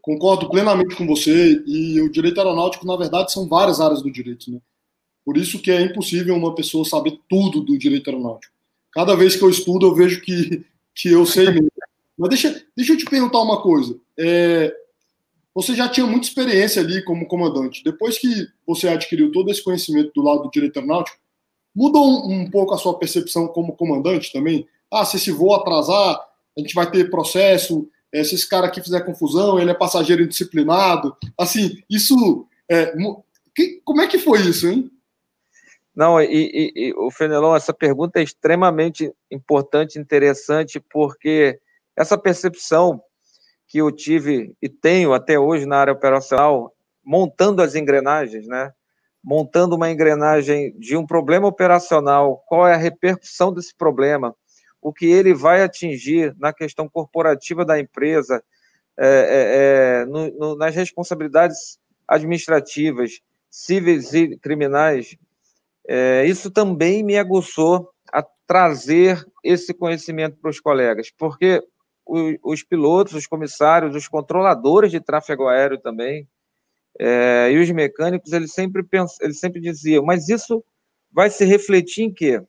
Concordo 0.00 0.48
plenamente 0.48 0.96
com 0.96 1.06
você. 1.06 1.62
E 1.66 2.00
o 2.00 2.10
direito 2.10 2.38
aeronáutico, 2.38 2.86
na 2.86 2.96
verdade, 2.96 3.32
são 3.32 3.46
várias 3.46 3.82
áreas 3.82 4.00
do 4.00 4.10
direito. 4.10 4.50
Né? 4.50 4.58
Por 5.26 5.36
isso 5.36 5.60
que 5.60 5.70
é 5.70 5.82
impossível 5.82 6.34
uma 6.34 6.54
pessoa 6.54 6.86
saber 6.86 7.18
tudo 7.28 7.60
do 7.60 7.76
direito 7.76 8.08
aeronáutico. 8.08 8.54
Cada 8.92 9.14
vez 9.14 9.36
que 9.36 9.44
eu 9.44 9.50
estudo, 9.50 9.86
eu 9.86 9.94
vejo 9.94 10.22
que, 10.22 10.64
que 10.94 11.10
eu 11.10 11.26
sei 11.26 11.50
mesmo. 11.50 11.70
Mas 12.16 12.30
deixa, 12.30 12.64
deixa 12.74 12.94
eu 12.94 12.96
te 12.96 13.04
perguntar 13.04 13.40
uma 13.40 13.60
coisa. 13.60 14.00
É, 14.18 14.74
você 15.54 15.74
já 15.74 15.88
tinha 15.88 16.06
muita 16.06 16.26
experiência 16.26 16.80
ali 16.80 17.02
como 17.04 17.26
comandante. 17.26 17.84
Depois 17.84 18.18
que 18.18 18.48
você 18.66 18.88
adquiriu 18.88 19.30
todo 19.30 19.50
esse 19.50 19.62
conhecimento 19.62 20.12
do 20.14 20.22
lado 20.22 20.44
do 20.44 20.50
direito 20.50 20.76
aeronáutico, 20.78 21.18
mudou 21.74 22.04
um, 22.06 22.42
um 22.42 22.50
pouco 22.50 22.74
a 22.74 22.78
sua 22.78 22.98
percepção 22.98 23.48
como 23.48 23.76
comandante 23.76 24.32
também? 24.32 24.66
Ah, 24.90 25.04
se 25.04 25.16
esse 25.16 25.30
voo 25.30 25.54
atrasar, 25.54 26.16
a 26.56 26.60
gente 26.60 26.74
vai 26.74 26.90
ter 26.90 27.10
processo. 27.10 27.88
É, 28.12 28.22
se 28.24 28.34
esse 28.34 28.48
cara 28.48 28.66
aqui 28.66 28.82
fizer 28.82 29.00
confusão, 29.02 29.58
ele 29.58 29.70
é 29.70 29.74
passageiro 29.74 30.22
indisciplinado. 30.22 31.16
Assim, 31.36 31.82
isso. 31.88 32.46
É, 32.70 32.94
que, 33.54 33.80
como 33.84 34.00
é 34.00 34.06
que 34.06 34.18
foi 34.18 34.40
isso, 34.40 34.68
hein? 34.68 34.90
Não, 35.94 36.20
e, 36.20 36.26
e, 36.26 36.72
e, 36.74 36.94
o 36.94 37.10
Fenelon, 37.10 37.54
essa 37.54 37.72
pergunta 37.72 38.18
é 38.18 38.22
extremamente 38.22 39.12
importante, 39.30 39.98
interessante, 39.98 40.80
porque 40.80 41.58
essa 41.94 42.16
percepção 42.16 43.02
que 43.72 43.78
eu 43.78 43.90
tive 43.90 44.54
e 44.60 44.68
tenho 44.68 45.14
até 45.14 45.38
hoje 45.38 45.64
na 45.64 45.78
área 45.78 45.94
operacional 45.94 46.74
montando 47.02 47.62
as 47.62 47.74
engrenagens, 47.74 48.46
né? 48.46 48.70
montando 49.24 49.74
uma 49.74 49.90
engrenagem 49.90 50.78
de 50.78 50.94
um 50.94 51.06
problema 51.06 51.48
operacional, 51.48 52.44
qual 52.46 52.68
é 52.68 52.74
a 52.74 52.76
repercussão 52.76 53.50
desse 53.50 53.74
problema, 53.74 54.36
o 54.78 54.92
que 54.92 55.06
ele 55.06 55.32
vai 55.32 55.62
atingir 55.62 56.36
na 56.38 56.52
questão 56.52 56.86
corporativa 56.86 57.64
da 57.64 57.80
empresa, 57.80 58.44
é, 58.98 59.06
é, 59.06 60.02
é 60.02 60.04
no, 60.04 60.30
no, 60.38 60.56
nas 60.56 60.74
responsabilidades 60.74 61.78
administrativas, 62.06 63.20
cíveis 63.50 64.12
e 64.12 64.36
criminais, 64.36 65.16
é, 65.88 66.26
isso 66.26 66.50
também 66.50 67.02
me 67.02 67.16
aguçou 67.16 67.88
a 68.12 68.22
trazer 68.46 69.24
esse 69.42 69.72
conhecimento 69.72 70.36
para 70.42 70.50
os 70.50 70.60
colegas, 70.60 71.10
porque 71.16 71.62
os, 72.06 72.36
os 72.42 72.62
pilotos, 72.62 73.14
os 73.14 73.26
comissários, 73.26 73.94
os 73.94 74.08
controladores 74.08 74.90
de 74.90 75.00
tráfego 75.00 75.48
aéreo 75.48 75.78
também, 75.78 76.28
é, 76.98 77.50
e 77.50 77.58
os 77.58 77.70
mecânicos, 77.70 78.32
eles 78.32 78.52
sempre, 78.52 78.82
pensam, 78.82 79.16
eles 79.22 79.38
sempre 79.38 79.60
diziam, 79.60 80.04
mas 80.04 80.28
isso 80.28 80.62
vai 81.10 81.30
se 81.30 81.44
refletir 81.44 82.04
em 82.04 82.12
quê? 82.12 82.42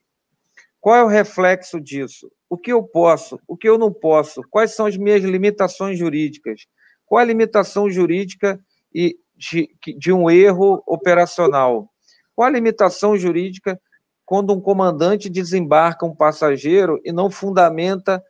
Qual 0.79 0.95
é 0.95 1.03
o 1.03 1.07
reflexo 1.07 1.79
disso? 1.79 2.29
O 2.49 2.57
que 2.57 2.71
eu 2.71 2.83
posso? 2.83 3.39
O 3.47 3.55
que 3.55 3.67
eu 3.67 3.77
não 3.77 3.91
posso? 3.91 4.41
Quais 4.49 4.75
são 4.75 4.85
as 4.85 4.97
minhas 4.97 5.23
limitações 5.23 5.97
jurídicas? 5.97 6.65
Qual 7.05 7.19
a 7.19 7.25
limitação 7.25 7.89
jurídica 7.89 8.59
de, 8.93 9.69
de 9.97 10.11
um 10.11 10.29
erro 10.29 10.83
operacional? 10.85 11.89
Qual 12.35 12.47
a 12.47 12.51
limitação 12.51 13.15
jurídica 13.15 13.79
quando 14.25 14.53
um 14.53 14.59
comandante 14.59 15.29
desembarca 15.29 16.05
um 16.05 16.15
passageiro 16.15 16.99
e 17.03 17.11
não 17.11 17.29
fundamenta 17.29 18.21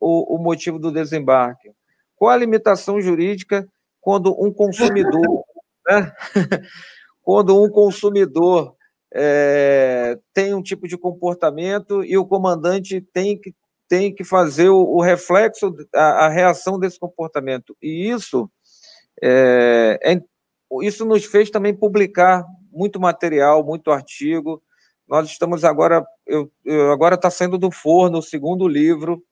o, 0.00 0.36
o 0.36 0.38
motivo 0.38 0.78
do 0.78 0.90
desembarque? 0.90 1.70
Qual 2.16 2.30
a 2.30 2.36
limitação 2.36 3.00
jurídica 3.00 3.68
quando 4.00 4.34
um 4.42 4.52
consumidor, 4.52 5.44
né? 5.86 6.12
quando 7.22 7.62
um 7.62 7.68
consumidor 7.68 8.74
é, 9.12 10.18
tem 10.32 10.54
um 10.54 10.62
tipo 10.62 10.88
de 10.88 10.96
comportamento 10.96 12.04
e 12.04 12.16
o 12.16 12.26
comandante 12.26 13.00
tem 13.12 13.38
que, 13.38 13.54
tem 13.88 14.14
que 14.14 14.24
fazer 14.24 14.68
o, 14.68 14.82
o 14.82 15.02
reflexo, 15.02 15.74
a, 15.94 16.26
a, 16.26 16.28
reação 16.28 16.78
desse 16.78 16.98
comportamento. 16.98 17.76
E 17.82 18.08
isso, 18.10 18.50
é, 19.22 19.98
é, 20.02 20.22
isso 20.82 21.04
nos 21.04 21.24
fez 21.24 21.50
também 21.50 21.74
publicar 21.74 22.44
muito 22.72 23.00
material, 23.00 23.64
muito 23.64 23.90
artigo. 23.90 24.62
Nós 25.08 25.28
estamos 25.28 25.64
agora, 25.64 26.04
eu, 26.24 26.50
eu 26.64 26.92
agora 26.92 27.16
está 27.16 27.28
saindo 27.30 27.58
do 27.58 27.70
forno 27.70 28.18
o 28.18 28.22
segundo 28.22 28.68
livro 28.68 29.22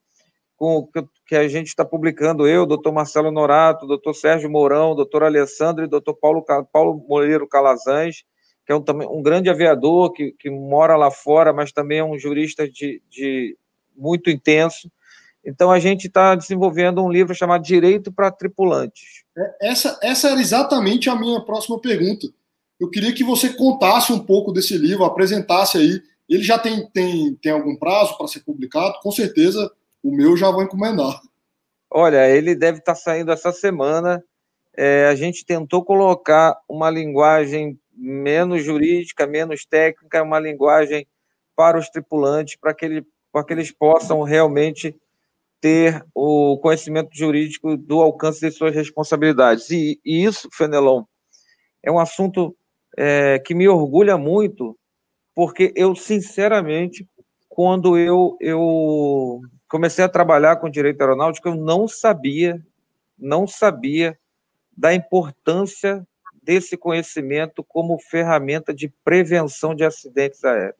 com, 0.59 0.89
que 1.25 1.35
a 1.35 1.47
gente 1.47 1.67
está 1.67 1.85
publicando, 1.85 2.45
eu, 2.45 2.65
doutor 2.65 2.91
Marcelo 2.91 3.31
Norato, 3.31 3.87
doutor 3.87 4.13
Sérgio 4.13 4.51
Mourão, 4.51 4.93
doutor 4.93 5.23
Alessandro 5.23 5.85
e 5.85 5.87
doutor 5.87 6.15
Paulo, 6.15 6.45
Paulo 6.73 7.01
Moreiro 7.07 7.47
Calazans, 7.47 8.25
que 8.65 8.73
é 8.73 8.75
um, 8.75 8.83
um 9.09 9.23
grande 9.23 9.49
aviador 9.49 10.11
que, 10.11 10.33
que 10.37 10.49
mora 10.49 10.97
lá 10.97 11.09
fora, 11.09 11.53
mas 11.53 11.71
também 11.71 11.99
é 11.99 12.03
um 12.03 12.19
jurista 12.19 12.69
de, 12.69 13.01
de 13.09 13.57
muito 13.95 14.29
intenso. 14.29 14.91
Então, 15.45 15.71
a 15.71 15.79
gente 15.79 16.07
está 16.07 16.35
desenvolvendo 16.35 17.01
um 17.01 17.09
livro 17.09 17.33
chamado 17.33 17.63
Direito 17.63 18.11
para 18.11 18.29
Tripulantes. 18.29 19.23
É, 19.37 19.69
essa, 19.69 19.97
essa 20.03 20.29
era 20.29 20.41
exatamente 20.41 21.09
a 21.09 21.15
minha 21.15 21.39
próxima 21.39 21.79
pergunta. 21.79 22.27
Eu 22.77 22.89
queria 22.89 23.13
que 23.13 23.23
você 23.23 23.53
contasse 23.53 24.11
um 24.11 24.19
pouco 24.19 24.51
desse 24.51 24.77
livro, 24.77 25.05
apresentasse 25.05 25.77
aí. 25.77 26.01
Ele 26.27 26.43
já 26.43 26.59
tem, 26.59 26.85
tem, 26.91 27.33
tem 27.35 27.53
algum 27.53 27.77
prazo 27.77 28.17
para 28.17 28.27
ser 28.27 28.41
publicado? 28.41 28.99
Com 29.01 29.09
certeza 29.09 29.71
o 30.03 30.15
meu 30.15 30.35
já 30.37 30.49
vou 30.51 30.63
encomendar. 30.63 31.19
Olha, 31.91 32.29
ele 32.29 32.55
deve 32.55 32.79
estar 32.79 32.93
tá 32.93 32.99
saindo 32.99 33.31
essa 33.31 33.51
semana. 33.51 34.23
É, 34.77 35.07
a 35.07 35.15
gente 35.15 35.45
tentou 35.45 35.83
colocar 35.83 36.57
uma 36.67 36.89
linguagem 36.89 37.79
menos 37.91 38.63
jurídica, 38.63 39.27
menos 39.27 39.65
técnica, 39.65 40.23
uma 40.23 40.39
linguagem 40.39 41.07
para 41.55 41.77
os 41.77 41.89
tripulantes, 41.89 42.55
para 42.55 42.73
que, 42.73 42.85
ele, 42.85 43.05
para 43.31 43.43
que 43.43 43.53
eles 43.53 43.71
possam 43.71 44.23
realmente 44.23 44.95
ter 45.59 46.05
o 46.15 46.57
conhecimento 46.59 47.09
jurídico 47.13 47.75
do 47.75 48.01
alcance 48.01 48.39
de 48.39 48.51
suas 48.51 48.73
responsabilidades. 48.73 49.69
E, 49.69 49.99
e 50.05 50.23
isso, 50.23 50.47
Fenelon, 50.53 51.03
é 51.83 51.91
um 51.91 51.99
assunto 51.99 52.55
é, 52.97 53.39
que 53.39 53.53
me 53.53 53.67
orgulha 53.67 54.17
muito, 54.17 54.77
porque 55.35 55.73
eu, 55.75 55.95
sinceramente, 55.95 57.05
quando 57.49 57.97
eu, 57.97 58.37
eu 58.39 59.41
comecei 59.69 60.03
a 60.03 60.09
trabalhar 60.09 60.57
com 60.57 60.69
direito 60.69 60.99
aeronáutico, 61.01 61.47
eu 61.47 61.55
não 61.55 61.87
sabia, 61.87 62.59
não 63.17 63.47
sabia 63.47 64.17
da 64.75 64.93
importância 64.93 66.05
desse 66.41 66.75
conhecimento 66.75 67.63
como 67.63 67.99
ferramenta 67.99 68.73
de 68.73 68.91
prevenção 69.03 69.75
de 69.75 69.85
acidentes 69.85 70.43
aéreos. 70.43 70.75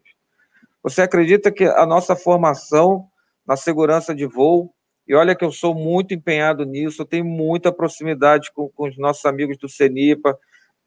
Você 0.81 1.01
acredita 1.01 1.51
que 1.51 1.65
a 1.65 1.85
nossa 1.85 2.15
formação 2.15 3.07
na 3.45 3.55
segurança 3.55 4.15
de 4.15 4.25
voo, 4.25 4.73
e 5.07 5.13
olha 5.13 5.35
que 5.35 5.43
eu 5.43 5.51
sou 5.51 5.75
muito 5.75 6.13
empenhado 6.13 6.65
nisso, 6.65 7.01
eu 7.01 7.05
tenho 7.05 7.25
muita 7.25 7.71
proximidade 7.71 8.51
com, 8.51 8.69
com 8.69 8.87
os 8.87 8.97
nossos 8.97 9.25
amigos 9.25 9.57
do 9.57 9.67
CENIPA, 9.67 10.37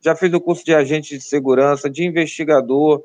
já 0.01 0.17
fiz 0.17 0.33
o 0.33 0.41
curso 0.41 0.65
de 0.65 0.75
agente 0.75 1.17
de 1.17 1.23
segurança, 1.23 1.88
de 1.88 2.05
investigador, 2.05 3.05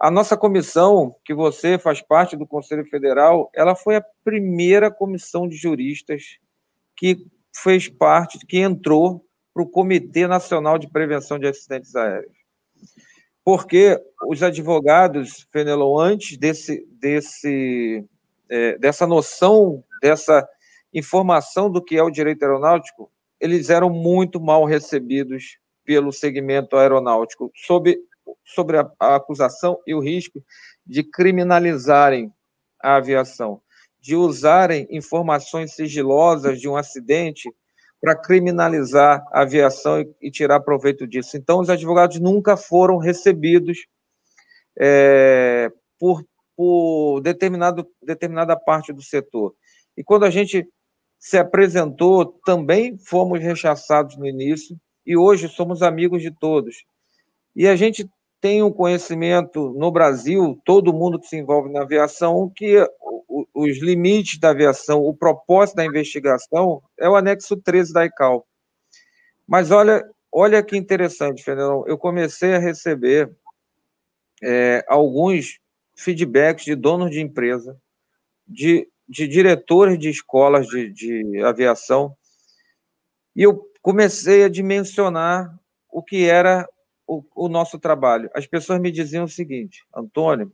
a 0.00 0.10
nossa 0.10 0.36
comissão, 0.36 1.14
que 1.24 1.34
você 1.34 1.76
faz 1.76 2.00
parte 2.00 2.36
do 2.36 2.46
Conselho 2.46 2.84
Federal, 2.86 3.50
ela 3.52 3.74
foi 3.74 3.96
a 3.96 4.04
primeira 4.24 4.90
comissão 4.90 5.48
de 5.48 5.56
juristas 5.56 6.38
que 6.96 7.26
fez 7.54 7.88
parte, 7.88 8.38
que 8.46 8.58
entrou 8.58 9.24
para 9.52 9.62
o 9.62 9.68
Comitê 9.68 10.28
Nacional 10.28 10.78
de 10.78 10.88
Prevenção 10.88 11.38
de 11.38 11.48
Acidentes 11.48 11.96
Aéreos. 11.96 12.36
Porque 13.44 14.00
os 14.28 14.42
advogados, 14.42 15.48
Fenelon, 15.50 15.98
antes 15.98 16.36
desse, 16.36 16.86
desse, 16.92 18.04
é, 18.48 18.78
dessa 18.78 19.06
noção, 19.06 19.82
dessa 20.00 20.46
informação 20.94 21.70
do 21.70 21.82
que 21.82 21.96
é 21.96 22.02
o 22.02 22.10
direito 22.10 22.42
aeronáutico, 22.44 23.10
eles 23.40 23.68
eram 23.68 23.90
muito 23.90 24.40
mal 24.40 24.64
recebidos 24.64 25.58
pelo 25.84 26.12
segmento 26.12 26.76
aeronáutico, 26.76 27.50
sob 27.54 27.98
sobre 28.54 28.78
a, 28.78 28.90
a 28.98 29.16
acusação 29.16 29.78
e 29.86 29.94
o 29.94 30.00
risco 30.00 30.42
de 30.86 31.02
criminalizarem 31.02 32.32
a 32.82 32.96
aviação, 32.96 33.60
de 34.00 34.16
usarem 34.16 34.86
informações 34.90 35.74
sigilosas 35.74 36.60
de 36.60 36.68
um 36.68 36.76
acidente 36.76 37.52
para 38.00 38.16
criminalizar 38.16 39.24
a 39.32 39.42
aviação 39.42 40.00
e, 40.00 40.08
e, 40.22 40.30
tirar 40.30 40.60
proveito 40.60 41.06
disso. 41.06 41.36
Então, 41.36 41.60
os 41.60 41.68
advogados 41.68 42.20
nunca 42.20 42.56
foram 42.56 42.96
recebidos 42.98 43.86
é, 44.78 45.70
por, 45.98 46.24
por 46.56 47.20
determinado, 47.20 47.86
determinada 48.00 48.56
parte 48.56 48.92
do 48.92 49.02
setor. 49.02 49.52
E 49.96 50.04
quando 50.04 50.24
a 50.24 50.30
gente 50.30 50.66
se 51.18 51.36
apresentou, 51.36 52.24
também 52.46 52.96
fomos 52.96 53.40
rechaçados 53.40 54.16
no 54.16 54.24
início, 54.24 54.78
e 55.04 55.16
hoje 55.16 55.48
somos 55.48 55.82
amigos 55.82 56.22
de 56.22 56.30
todos. 56.30 56.84
E 57.56 57.66
a 57.66 57.74
gente 57.74 58.08
tem 58.40 58.62
um 58.62 58.72
conhecimento 58.72 59.70
no 59.70 59.90
Brasil, 59.90 60.60
todo 60.64 60.92
mundo 60.92 61.18
que 61.18 61.26
se 61.26 61.36
envolve 61.36 61.70
na 61.72 61.82
aviação, 61.82 62.50
que 62.54 62.76
os 63.54 63.78
limites 63.78 64.38
da 64.38 64.50
aviação, 64.50 65.02
o 65.02 65.14
propósito 65.14 65.76
da 65.76 65.84
investigação 65.84 66.82
é 66.98 67.08
o 67.08 67.16
anexo 67.16 67.56
13 67.56 67.92
da 67.92 68.04
ICAO. 68.06 68.46
Mas 69.46 69.70
olha, 69.70 70.04
olha 70.30 70.62
que 70.62 70.76
interessante, 70.76 71.42
Fernando. 71.42 71.84
Eu 71.88 71.98
comecei 71.98 72.54
a 72.54 72.58
receber 72.58 73.30
é, 74.42 74.84
alguns 74.86 75.58
feedbacks 75.96 76.64
de 76.64 76.76
donos 76.76 77.10
de 77.10 77.20
empresa, 77.20 77.76
de, 78.46 78.88
de 79.08 79.26
diretores 79.26 79.98
de 79.98 80.10
escolas 80.10 80.66
de, 80.68 80.92
de 80.92 81.42
aviação, 81.42 82.16
e 83.34 83.42
eu 83.42 83.68
comecei 83.82 84.44
a 84.44 84.48
dimensionar 84.48 85.58
o 85.90 86.02
que 86.02 86.24
era 86.24 86.68
o, 87.08 87.24
o 87.34 87.48
nosso 87.48 87.78
trabalho. 87.78 88.30
As 88.34 88.46
pessoas 88.46 88.78
me 88.78 88.92
diziam 88.92 89.24
o 89.24 89.28
seguinte, 89.28 89.82
Antônio, 89.96 90.52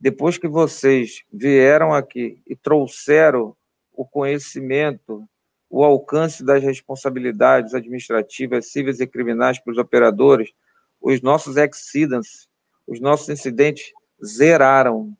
depois 0.00 0.38
que 0.38 0.46
vocês 0.46 1.24
vieram 1.30 1.92
aqui 1.92 2.40
e 2.46 2.54
trouxeram 2.54 3.56
o 3.92 4.06
conhecimento, 4.06 5.28
o 5.68 5.84
alcance 5.84 6.44
das 6.44 6.62
responsabilidades 6.62 7.74
administrativas, 7.74 8.70
cíveis 8.70 9.00
e 9.00 9.06
criminais 9.06 9.58
para 9.58 9.72
os 9.72 9.78
operadores, 9.78 10.52
os 11.00 11.20
nossos 11.20 11.56
accidents, 11.56 12.48
os 12.86 13.00
nossos 13.00 13.28
incidentes 13.28 13.92
zeraram. 14.24 15.16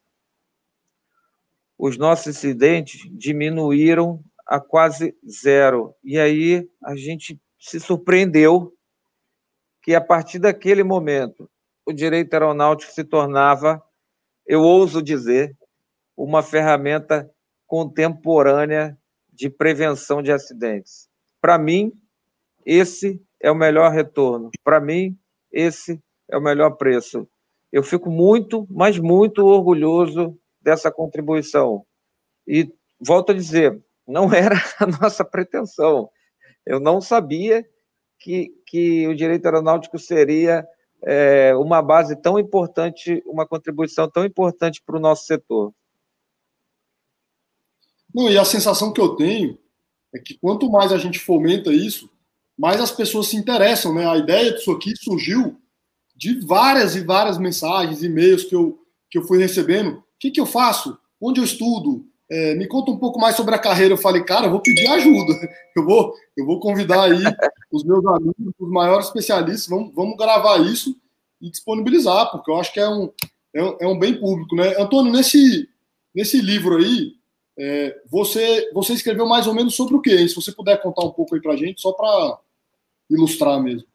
Os 1.76 1.96
nossos 1.96 2.28
incidentes 2.28 3.02
diminuíram 3.12 4.22
a 4.46 4.60
quase 4.60 5.16
zero. 5.28 5.94
E 6.04 6.18
aí 6.18 6.68
a 6.82 6.94
gente 6.94 7.40
se 7.58 7.80
surpreendeu 7.80 8.74
que 9.82 9.94
a 9.94 10.00
partir 10.00 10.38
daquele 10.38 10.82
momento 10.82 11.50
o 11.86 11.92
direito 11.92 12.34
aeronáutico 12.34 12.92
se 12.92 13.04
tornava, 13.04 13.82
eu 14.46 14.62
ouso 14.62 15.02
dizer, 15.02 15.56
uma 16.16 16.42
ferramenta 16.42 17.30
contemporânea 17.66 18.96
de 19.32 19.48
prevenção 19.48 20.22
de 20.22 20.30
acidentes. 20.30 21.08
Para 21.40 21.58
mim, 21.58 21.92
esse 22.66 23.22
é 23.40 23.50
o 23.50 23.54
melhor 23.54 23.90
retorno. 23.90 24.50
Para 24.62 24.80
mim, 24.80 25.18
esse 25.50 26.00
é 26.28 26.36
o 26.36 26.42
melhor 26.42 26.72
preço. 26.72 27.26
Eu 27.72 27.82
fico 27.82 28.10
muito, 28.10 28.66
mas 28.68 28.98
muito 28.98 29.46
orgulhoso 29.46 30.38
dessa 30.60 30.90
contribuição. 30.90 31.84
E 32.46 32.70
volto 33.00 33.32
a 33.32 33.34
dizer, 33.34 33.80
não 34.06 34.32
era 34.34 34.56
a 34.78 34.86
nossa 34.86 35.24
pretensão. 35.24 36.10
Eu 36.66 36.78
não 36.78 37.00
sabia 37.00 37.64
que, 38.20 38.52
que 38.66 39.08
o 39.08 39.16
direito 39.16 39.46
aeronáutico 39.46 39.98
seria 39.98 40.64
é, 41.02 41.54
uma 41.56 41.80
base 41.80 42.14
tão 42.14 42.38
importante, 42.38 43.22
uma 43.26 43.46
contribuição 43.46 44.08
tão 44.08 44.24
importante 44.24 44.82
para 44.84 44.96
o 44.96 45.00
nosso 45.00 45.24
setor. 45.24 45.72
Não, 48.14 48.28
e 48.28 48.36
a 48.36 48.44
sensação 48.44 48.92
que 48.92 49.00
eu 49.00 49.16
tenho 49.16 49.58
é 50.14 50.18
que 50.18 50.38
quanto 50.38 50.70
mais 50.70 50.92
a 50.92 50.98
gente 50.98 51.18
fomenta 51.18 51.72
isso, 51.72 52.10
mais 52.58 52.80
as 52.80 52.90
pessoas 52.90 53.28
se 53.28 53.36
interessam, 53.36 53.94
né? 53.94 54.06
A 54.06 54.18
ideia 54.18 54.52
disso 54.52 54.70
aqui 54.72 54.94
surgiu 54.94 55.58
de 56.14 56.40
várias 56.40 56.94
e 56.94 57.00
várias 57.00 57.38
mensagens, 57.38 58.02
e-mails 58.02 58.44
que 58.44 58.54
eu, 58.54 58.78
que 59.08 59.16
eu 59.16 59.22
fui 59.22 59.38
recebendo. 59.38 59.98
O 59.98 60.04
que, 60.18 60.30
que 60.30 60.40
eu 60.40 60.44
faço? 60.44 60.98
Onde 61.18 61.40
eu 61.40 61.44
estudo? 61.44 62.04
É, 62.30 62.54
me 62.54 62.68
conta 62.68 62.92
um 62.92 62.98
pouco 62.98 63.18
mais 63.18 63.34
sobre 63.34 63.54
a 63.54 63.58
carreira. 63.58 63.94
Eu 63.94 63.98
falei, 63.98 64.22
cara, 64.22 64.46
eu 64.46 64.50
vou 64.50 64.60
pedir 64.60 64.86
ajuda. 64.86 65.34
Eu 65.76 65.84
vou, 65.84 66.12
eu 66.36 66.44
vou 66.44 66.58
convidar 66.58 67.04
aí 67.04 67.22
os 67.70 67.84
meus 67.84 68.04
amigos, 68.04 68.52
os 68.58 68.70
maiores 68.70 69.06
especialistas, 69.06 69.68
vamos, 69.68 69.94
vamos 69.94 70.16
gravar 70.16 70.58
isso 70.58 70.96
e 71.40 71.48
disponibilizar, 71.48 72.28
porque 72.30 72.50
eu 72.50 72.58
acho 72.58 72.72
que 72.72 72.80
é 72.80 72.88
um, 72.88 73.10
é 73.54 73.62
um, 73.62 73.76
é 73.80 73.86
um 73.86 73.98
bem 73.98 74.18
público, 74.18 74.56
né? 74.56 74.74
Antônio, 74.76 75.12
nesse, 75.12 75.68
nesse 76.12 76.40
livro 76.40 76.76
aí, 76.76 77.12
é, 77.56 77.96
você, 78.10 78.68
você 78.72 78.94
escreveu 78.94 79.26
mais 79.26 79.46
ou 79.46 79.54
menos 79.54 79.76
sobre 79.76 79.94
o 79.94 80.00
quê? 80.00 80.26
Se 80.26 80.34
você 80.34 80.50
puder 80.50 80.82
contar 80.82 81.04
um 81.04 81.12
pouco 81.12 81.36
aí 81.36 81.40
para 81.40 81.56
gente, 81.56 81.80
só 81.80 81.92
para 81.92 82.40
ilustrar 83.08 83.62
mesmo. 83.62 83.86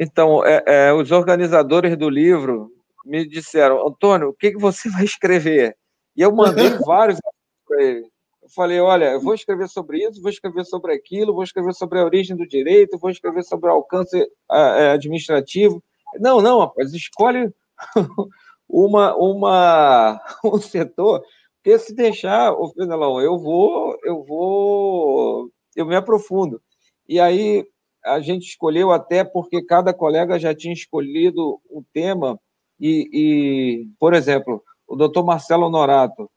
Então, 0.00 0.44
é, 0.44 0.62
é, 0.66 0.92
os 0.92 1.10
organizadores 1.12 1.96
do 1.96 2.08
livro 2.08 2.72
me 3.04 3.28
disseram, 3.28 3.86
Antônio, 3.86 4.30
o 4.30 4.34
que, 4.34 4.52
que 4.52 4.58
você 4.58 4.88
vai 4.88 5.04
escrever? 5.04 5.76
E 6.16 6.22
eu 6.22 6.34
mandei 6.34 6.70
vários 6.84 7.18
para 7.66 7.82
ele. 7.82 8.06
Eu 8.42 8.48
falei, 8.50 8.78
olha, 8.78 9.12
eu 9.12 9.20
vou 9.20 9.34
escrever 9.34 9.68
sobre 9.68 10.06
isso, 10.06 10.20
vou 10.20 10.30
escrever 10.30 10.64
sobre 10.64 10.92
aquilo, 10.92 11.32
vou 11.32 11.42
escrever 11.42 11.72
sobre 11.74 11.98
a 11.98 12.04
origem 12.04 12.36
do 12.36 12.46
direito, 12.46 12.98
vou 12.98 13.10
escrever 13.10 13.42
sobre 13.42 13.70
o 13.70 13.72
alcance 13.72 14.18
é, 14.50 14.90
administrativo. 14.90 15.82
Não, 16.20 16.40
não, 16.40 16.60
rapaz, 16.60 16.92
escolhe 16.92 17.50
uma, 18.68 19.16
uma, 19.16 20.20
um 20.44 20.58
setor, 20.58 21.22
porque 21.62 21.78
se 21.78 21.94
deixar, 21.94 22.52
o 22.52 22.68
Fenelão, 22.68 23.18
eu 23.22 23.38
vou, 23.38 23.98
eu 24.04 24.22
vou, 24.22 25.50
eu 25.74 25.86
me 25.86 25.96
aprofundo. 25.96 26.60
E 27.08 27.18
aí 27.18 27.66
a 28.04 28.20
gente 28.20 28.46
escolheu 28.46 28.92
até 28.92 29.24
porque 29.24 29.64
cada 29.64 29.94
colega 29.94 30.38
já 30.38 30.54
tinha 30.54 30.74
escolhido 30.74 31.58
um 31.70 31.82
tema 31.94 32.38
e, 32.78 33.08
e 33.12 33.88
por 33.98 34.12
exemplo, 34.12 34.62
o 34.94 34.96
doutor 34.96 35.24
Marcelo 35.24 35.68
Norato 35.68 36.30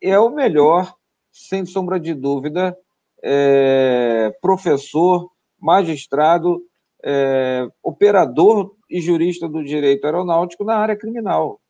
é 0.00 0.16
o 0.16 0.30
melhor, 0.30 0.94
sem 1.32 1.66
sombra 1.66 1.98
de 1.98 2.14
dúvida, 2.14 2.76
é, 3.20 4.32
professor, 4.40 5.28
magistrado, 5.60 6.62
é, 7.02 7.66
operador 7.82 8.76
e 8.88 9.00
jurista 9.00 9.48
do 9.48 9.64
direito 9.64 10.04
aeronáutico 10.04 10.62
na 10.62 10.76
área 10.76 10.94
criminal. 10.94 11.60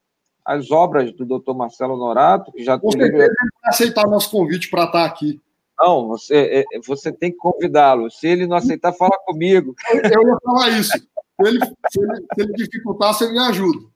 As 0.44 0.70
obras 0.70 1.10
do 1.12 1.24
doutor 1.24 1.56
Marcelo 1.56 1.96
Norato, 1.96 2.52
que 2.52 2.62
já... 2.62 2.78
Com 2.78 2.90
certeza 2.90 3.24
ele 3.24 3.28
vai 3.62 3.70
aceitar 3.70 4.06
nosso 4.06 4.30
convite 4.30 4.68
para 4.68 4.84
estar 4.84 5.06
aqui. 5.06 5.40
Não, 5.78 6.08
você, 6.08 6.66
é, 6.70 6.80
você 6.86 7.10
tem 7.10 7.30
que 7.30 7.38
convidá-lo. 7.38 8.10
Se 8.10 8.28
ele 8.28 8.46
não 8.46 8.58
aceitar, 8.58 8.92
fala 8.92 9.16
comigo. 9.24 9.74
Eu 9.90 10.22
ia 10.22 10.38
falar 10.44 10.68
isso. 10.78 10.90
Se 10.90 11.48
ele, 11.48 11.64
se 11.64 11.98
ele, 11.98 12.16
se 12.16 12.42
ele 12.42 12.52
dificultar, 12.52 13.14
você 13.14 13.32
me 13.32 13.38
ajuda. 13.38 13.93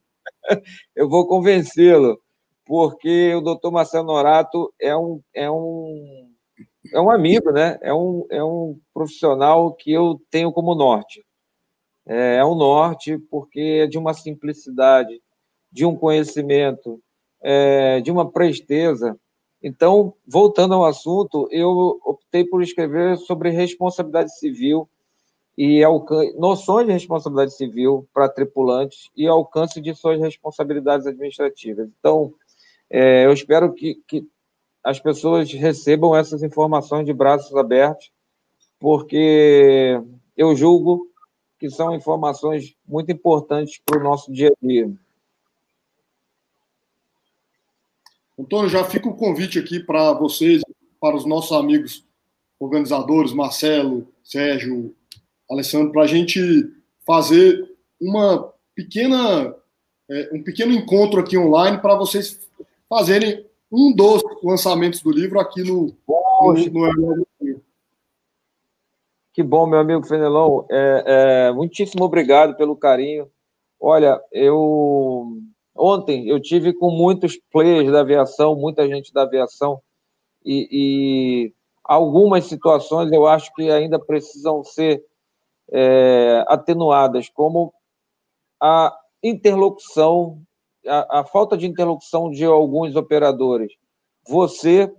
Eu 0.94 1.08
vou 1.08 1.26
convencê-lo, 1.26 2.20
porque 2.64 3.34
o 3.34 3.40
doutor 3.40 3.70
Marcelo 3.70 4.06
Norato 4.06 4.72
é 4.80 4.96
um, 4.96 5.20
é 5.34 5.50
um, 5.50 6.30
é 6.92 7.00
um 7.00 7.10
amigo, 7.10 7.50
né? 7.50 7.78
É 7.82 7.92
um, 7.92 8.26
é 8.30 8.42
um 8.42 8.78
profissional 8.92 9.72
que 9.74 9.92
eu 9.92 10.20
tenho 10.30 10.52
como 10.52 10.74
norte. 10.74 11.24
É, 12.06 12.36
é 12.36 12.44
um 12.44 12.54
norte 12.54 13.18
porque 13.30 13.82
é 13.84 13.86
de 13.86 13.98
uma 13.98 14.14
simplicidade, 14.14 15.20
de 15.70 15.84
um 15.84 15.94
conhecimento, 15.96 17.00
é, 17.42 18.00
de 18.00 18.10
uma 18.10 18.30
presteza 18.30 19.18
então, 19.62 20.14
voltando 20.26 20.74
ao 20.74 20.84
assunto, 20.84 21.48
eu 21.50 22.00
optei 22.04 22.44
por 22.44 22.62
escrever 22.62 23.16
sobre 23.18 23.50
responsabilidade 23.50 24.36
civil 24.38 24.88
e 25.60 25.82
noções 26.36 26.86
de 26.86 26.92
responsabilidade 26.92 27.52
civil 27.52 28.08
para 28.14 28.28
tripulantes 28.28 29.10
e 29.16 29.26
alcance 29.26 29.80
de 29.80 29.92
suas 29.92 30.20
responsabilidades 30.20 31.04
administrativas. 31.04 31.88
Então, 31.98 32.32
é, 32.88 33.26
eu 33.26 33.32
espero 33.32 33.72
que, 33.72 33.96
que 34.06 34.24
as 34.84 35.00
pessoas 35.00 35.52
recebam 35.52 36.14
essas 36.14 36.44
informações 36.44 37.04
de 37.04 37.12
braços 37.12 37.56
abertos, 37.56 38.12
porque 38.78 40.00
eu 40.36 40.54
julgo 40.54 41.10
que 41.58 41.68
são 41.68 41.92
informações 41.92 42.76
muito 42.86 43.10
importantes 43.10 43.80
para 43.84 43.98
o 43.98 44.04
nosso 44.04 44.30
dia 44.30 44.50
a 44.50 44.64
dia. 44.64 44.88
Antônio, 48.38 48.70
já 48.70 48.84
fica 48.84 49.08
o 49.08 49.16
convite 49.16 49.58
aqui 49.58 49.80
para 49.80 50.12
vocês, 50.12 50.62
para 51.00 51.16
os 51.16 51.26
nossos 51.26 51.50
amigos 51.50 52.06
organizadores, 52.60 53.32
Marcelo, 53.32 54.06
Sérgio, 54.22 54.94
Alessandro, 55.50 55.92
para 55.92 56.02
a 56.02 56.06
gente 56.06 56.40
fazer 57.06 57.68
uma 58.00 58.52
pequena, 58.74 59.54
é, 60.10 60.30
um 60.32 60.42
pequeno 60.42 60.72
encontro 60.72 61.20
aqui 61.20 61.36
online 61.36 61.78
para 61.78 61.96
vocês 61.96 62.40
fazerem 62.88 63.46
um 63.70 63.94
dos 63.94 64.22
lançamentos 64.42 65.02
do 65.02 65.10
livro 65.10 65.38
aqui 65.40 65.62
no, 65.62 65.94
no, 66.06 66.86
no 66.86 67.26
Que 69.32 69.42
bom, 69.42 69.66
meu 69.66 69.78
amigo 69.78 70.06
Fenelon. 70.06 70.64
É, 70.70 71.04
é, 71.06 71.52
muitíssimo 71.52 72.04
obrigado 72.04 72.56
pelo 72.56 72.76
carinho. 72.76 73.30
Olha, 73.80 74.20
eu 74.32 75.38
Ontem 75.78 76.28
eu 76.28 76.40
tive 76.40 76.72
com 76.72 76.90
muitos 76.90 77.38
players 77.52 77.92
da 77.92 78.00
aviação, 78.00 78.56
muita 78.56 78.88
gente 78.88 79.12
da 79.12 79.22
aviação, 79.22 79.80
e, 80.44 80.68
e 80.72 81.54
algumas 81.84 82.46
situações 82.46 83.12
eu 83.12 83.26
acho 83.26 83.54
que 83.54 83.70
ainda 83.70 83.98
precisam 83.98 84.64
ser 84.64 85.04
é, 85.70 86.44
atenuadas, 86.48 87.28
como 87.28 87.72
a 88.60 88.96
interlocução, 89.22 90.40
a, 90.86 91.20
a, 91.20 91.24
falta 91.24 91.56
de 91.56 91.66
interlocução 91.66 92.30
de 92.30 92.44
alguns 92.44 92.96
operadores. 92.96 93.72
Você 94.26 94.92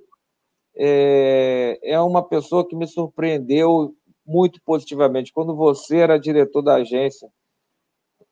é, 0.76 1.80
é 1.84 2.00
uma 2.00 2.24
pessoa 2.24 2.68
que 2.68 2.76
me 2.76 2.88
surpreendeu 2.88 3.94
muito 4.26 4.62
positivamente. 4.64 5.34
Quando 5.34 5.56
você 5.56 5.98
era 5.98 6.20
diretor 6.20 6.62
da 6.62 6.76
agência, 6.76 7.30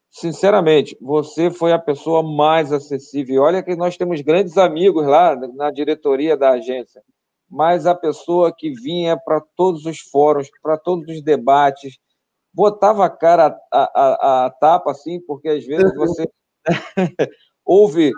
sinceramente, 0.10 0.98
você 1.02 1.50
foi 1.52 1.74
a 1.74 1.80
pessoa 1.80 2.22
mais 2.24 2.72
acessível. 2.72 3.44
Olha 3.44 3.64
que 3.64 3.76
nós 3.76 3.98
temos 3.98 4.22
grandes 4.22 4.58
amigos 4.58 5.06
lá 5.06 5.36
na 5.36 5.72
diretoria 5.72 6.38
da 6.38 6.52
agência, 6.52 7.02
mas 7.50 7.86
a 7.86 7.96
pessoa 7.96 8.54
que 8.56 8.70
vinha 8.72 9.18
para 9.18 9.42
todos 9.56 9.86
os 9.86 10.00
fóruns, 10.00 10.50
para 10.62 10.78
todos 10.78 11.08
os 11.14 11.22
debates, 11.24 11.98
botava 12.58 13.06
a 13.06 13.10
cara 13.10 13.56
a, 13.72 13.92
a, 13.94 14.46
a 14.46 14.50
tapa, 14.50 14.90
assim, 14.90 15.22
porque 15.22 15.48
às 15.48 15.64
vezes 15.64 15.94
você 15.96 16.28
ouve 17.64 18.12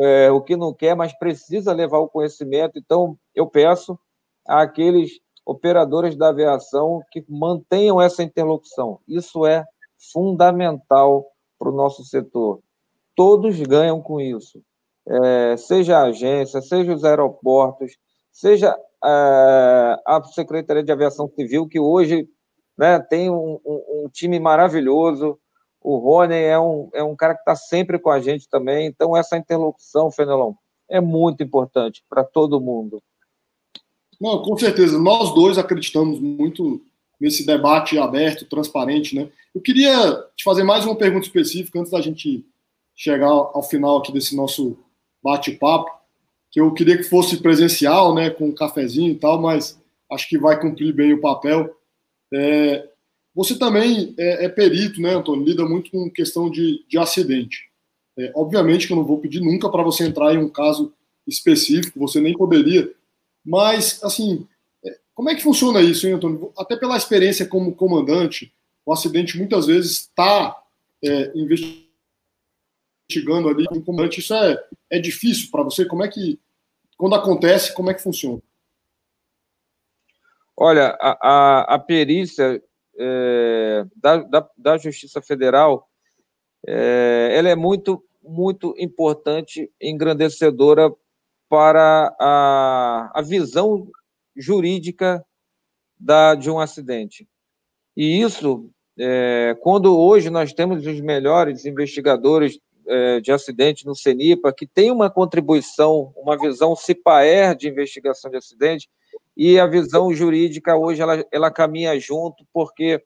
é, 0.00 0.30
o 0.30 0.40
que 0.40 0.54
não 0.56 0.72
quer, 0.72 0.94
mas 0.94 1.12
precisa 1.18 1.72
levar 1.72 1.98
o 1.98 2.08
conhecimento. 2.08 2.78
Então, 2.78 3.18
eu 3.34 3.48
peço 3.48 3.98
àqueles 4.46 5.18
operadores 5.44 6.14
da 6.16 6.28
aviação 6.28 7.02
que 7.10 7.24
mantenham 7.28 8.00
essa 8.00 8.22
interlocução. 8.22 9.00
Isso 9.08 9.44
é 9.44 9.64
fundamental 10.12 11.26
para 11.58 11.68
o 11.68 11.74
nosso 11.74 12.04
setor. 12.04 12.60
Todos 13.16 13.60
ganham 13.60 14.00
com 14.00 14.20
isso, 14.20 14.62
é, 15.04 15.56
seja 15.56 15.98
a 15.98 16.04
agência, 16.04 16.62
seja 16.62 16.94
os 16.94 17.04
aeroportos, 17.04 17.96
seja 18.30 18.70
é, 19.04 19.96
a 20.06 20.22
Secretaria 20.32 20.84
de 20.84 20.92
Aviação 20.92 21.28
Civil, 21.34 21.66
que 21.66 21.80
hoje 21.80 22.28
né, 22.80 22.98
tem 22.98 23.28
um, 23.28 23.60
um, 23.62 24.04
um, 24.04 24.08
time 24.10 24.40
maravilhoso. 24.40 25.38
O 25.82 25.98
Rony 25.98 26.34
é 26.34 26.58
um, 26.58 26.88
é 26.94 27.02
um 27.02 27.14
cara 27.14 27.34
que 27.34 27.40
está 27.40 27.54
sempre 27.54 27.98
com 27.98 28.08
a 28.08 28.20
gente 28.20 28.48
também. 28.48 28.86
Então, 28.86 29.14
essa 29.14 29.36
interlocução, 29.36 30.10
Fenelon, 30.10 30.54
é 30.88 30.98
muito 30.98 31.42
importante 31.42 32.02
para 32.08 32.24
todo 32.24 32.58
mundo. 32.58 33.02
Não, 34.18 34.40
com 34.40 34.56
certeza. 34.56 34.98
Nós 34.98 35.34
dois 35.34 35.58
acreditamos 35.58 36.18
muito 36.20 36.80
nesse 37.20 37.44
debate 37.44 37.98
aberto, 37.98 38.46
transparente, 38.46 39.14
né? 39.14 39.28
Eu 39.54 39.60
queria 39.60 40.14
te 40.34 40.42
fazer 40.42 40.62
mais 40.62 40.86
uma 40.86 40.96
pergunta 40.96 41.26
específica 41.26 41.78
antes 41.78 41.92
da 41.92 42.00
gente 42.00 42.46
chegar 42.96 43.28
ao 43.28 43.62
final 43.62 43.98
aqui 43.98 44.10
desse 44.10 44.34
nosso 44.34 44.78
bate-papo, 45.22 45.90
que 46.50 46.62
eu 46.62 46.72
queria 46.72 46.96
que 46.96 47.02
fosse 47.02 47.36
presencial, 47.36 48.14
né, 48.14 48.30
com 48.30 48.46
um 48.46 48.54
cafezinho 48.54 49.12
e 49.12 49.16
tal, 49.16 49.38
mas 49.38 49.78
acho 50.10 50.26
que 50.30 50.38
vai 50.38 50.58
cumprir 50.58 50.94
bem 50.94 51.12
o 51.12 51.20
papel. 51.20 51.76
É, 52.32 52.88
Você 53.34 53.58
também 53.58 54.14
é, 54.18 54.44
é, 54.44 54.48
perito, 54.48 55.00
né, 55.00 55.14
Antônio? 55.14 55.44
Lida 55.44 55.64
muito 55.64 55.90
com 55.90 56.10
questão 56.10 56.50
de, 56.50 56.84
de 56.88 56.98
acidente. 56.98 57.70
É, 58.18 58.32
obviamente 58.34 58.86
que 58.86 58.92
eu 58.92 58.96
não 58.96 59.04
vou 59.04 59.18
pedir 59.18 59.40
nunca 59.40 59.70
para 59.70 59.82
você 59.82 60.04
entrar 60.04 60.34
em 60.34 60.38
um 60.38 60.48
caso 60.48 60.92
específico, 61.26 61.98
você 61.98 62.20
nem 62.20 62.36
poderia, 62.36 62.92
mas, 63.44 64.02
assim, 64.02 64.46
é, 64.84 64.98
como 65.14 65.30
é 65.30 65.34
que 65.34 65.42
funciona 65.42 65.80
isso, 65.80 66.06
hein, 66.06 66.14
Antônio? 66.14 66.52
Até 66.56 66.76
pela 66.76 66.96
experiência 66.96 67.46
como 67.46 67.74
comandante, 67.74 68.52
o 68.84 68.92
acidente 68.92 69.38
muitas 69.38 69.66
vezes 69.66 69.92
está 69.92 70.56
é, 71.02 71.32
investigando 71.34 71.88
ali 73.48 73.66
um 73.72 73.80
comandante. 73.80 74.20
Isso 74.20 74.34
é, 74.34 74.62
é 74.90 74.98
difícil 74.98 75.50
para 75.50 75.62
você? 75.62 75.84
Como 75.84 76.04
é 76.04 76.08
que, 76.08 76.38
quando 76.96 77.14
acontece, 77.14 77.74
como 77.74 77.90
é 77.90 77.94
que 77.94 78.02
funciona? 78.02 78.42
Olha, 80.62 80.94
a, 81.00 81.16
a, 81.22 81.74
a 81.76 81.78
perícia 81.78 82.62
é, 82.98 83.84
da, 83.96 84.18
da, 84.18 84.50
da, 84.58 84.76
Justiça 84.76 85.22
Federal, 85.22 85.88
é, 86.68 87.30
ela 87.32 87.48
é 87.48 87.54
muito, 87.56 88.04
muito 88.22 88.74
importante, 88.76 89.72
engrandecedora 89.80 90.92
para 91.48 92.14
a, 92.20 93.10
a 93.14 93.22
visão 93.22 93.88
jurídica 94.36 95.24
da, 95.98 96.34
de 96.34 96.50
um 96.50 96.60
acidente. 96.60 97.26
E 97.96 98.20
isso, 98.20 98.70
é, 98.98 99.56
quando 99.62 99.98
hoje 99.98 100.28
nós 100.28 100.52
temos 100.52 100.86
os 100.86 101.00
melhores 101.00 101.64
investigadores 101.64 102.60
é, 102.86 103.18
de 103.18 103.32
acidente 103.32 103.86
no 103.86 103.96
CENIPA, 103.96 104.52
que 104.52 104.66
tem 104.66 104.90
uma 104.90 105.08
contribuição, 105.08 106.12
uma 106.14 106.36
visão 106.38 106.76
CIPAER 106.76 107.56
de 107.56 107.66
investigação 107.66 108.30
de 108.30 108.36
acidente, 108.36 108.90
e 109.42 109.58
a 109.58 109.66
visão 109.66 110.12
jurídica 110.12 110.76
hoje 110.76 111.00
ela, 111.00 111.24
ela 111.32 111.50
caminha 111.50 111.98
junto, 111.98 112.44
porque 112.52 113.02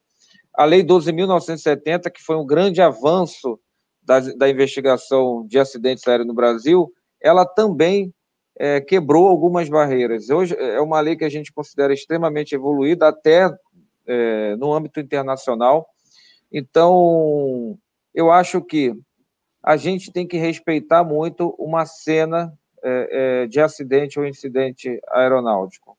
a 0.53 0.64
Lei 0.64 0.83
12.970, 0.83 2.11
que 2.11 2.20
foi 2.20 2.35
um 2.35 2.44
grande 2.44 2.83
avanço 2.83 3.57
da, 4.03 4.18
da 4.18 4.51
investigação 4.51 5.47
de 5.47 5.61
acidentes 5.61 6.05
aéreos 6.09 6.27
no 6.27 6.35
Brasil, 6.35 6.92
ela 7.23 7.47
também 7.47 8.12
é, 8.59 8.81
quebrou 8.81 9.29
algumas 9.29 9.68
barreiras. 9.68 10.29
Hoje 10.29 10.57
é 10.59 10.81
uma 10.81 10.99
lei 10.99 11.14
que 11.14 11.25
a 11.25 11.29
gente 11.29 11.53
considera 11.53 11.94
extremamente 11.94 12.53
evoluída, 12.53 13.07
até 13.07 13.49
é, 14.05 14.57
no 14.57 14.73
âmbito 14.73 14.99
internacional. 14.99 15.87
Então, 16.51 17.79
eu 18.12 18.33
acho 18.33 18.61
que 18.61 18.92
a 19.62 19.77
gente 19.77 20.12
tem 20.12 20.27
que 20.27 20.37
respeitar 20.37 21.05
muito 21.05 21.55
uma 21.61 21.87
cena 21.87 22.53
é, 22.83 23.42
é 23.42 23.47
de 23.47 23.61
acidente 23.61 24.18
ou 24.18 24.27
incidente 24.27 25.01
aeronáutico 25.12 25.97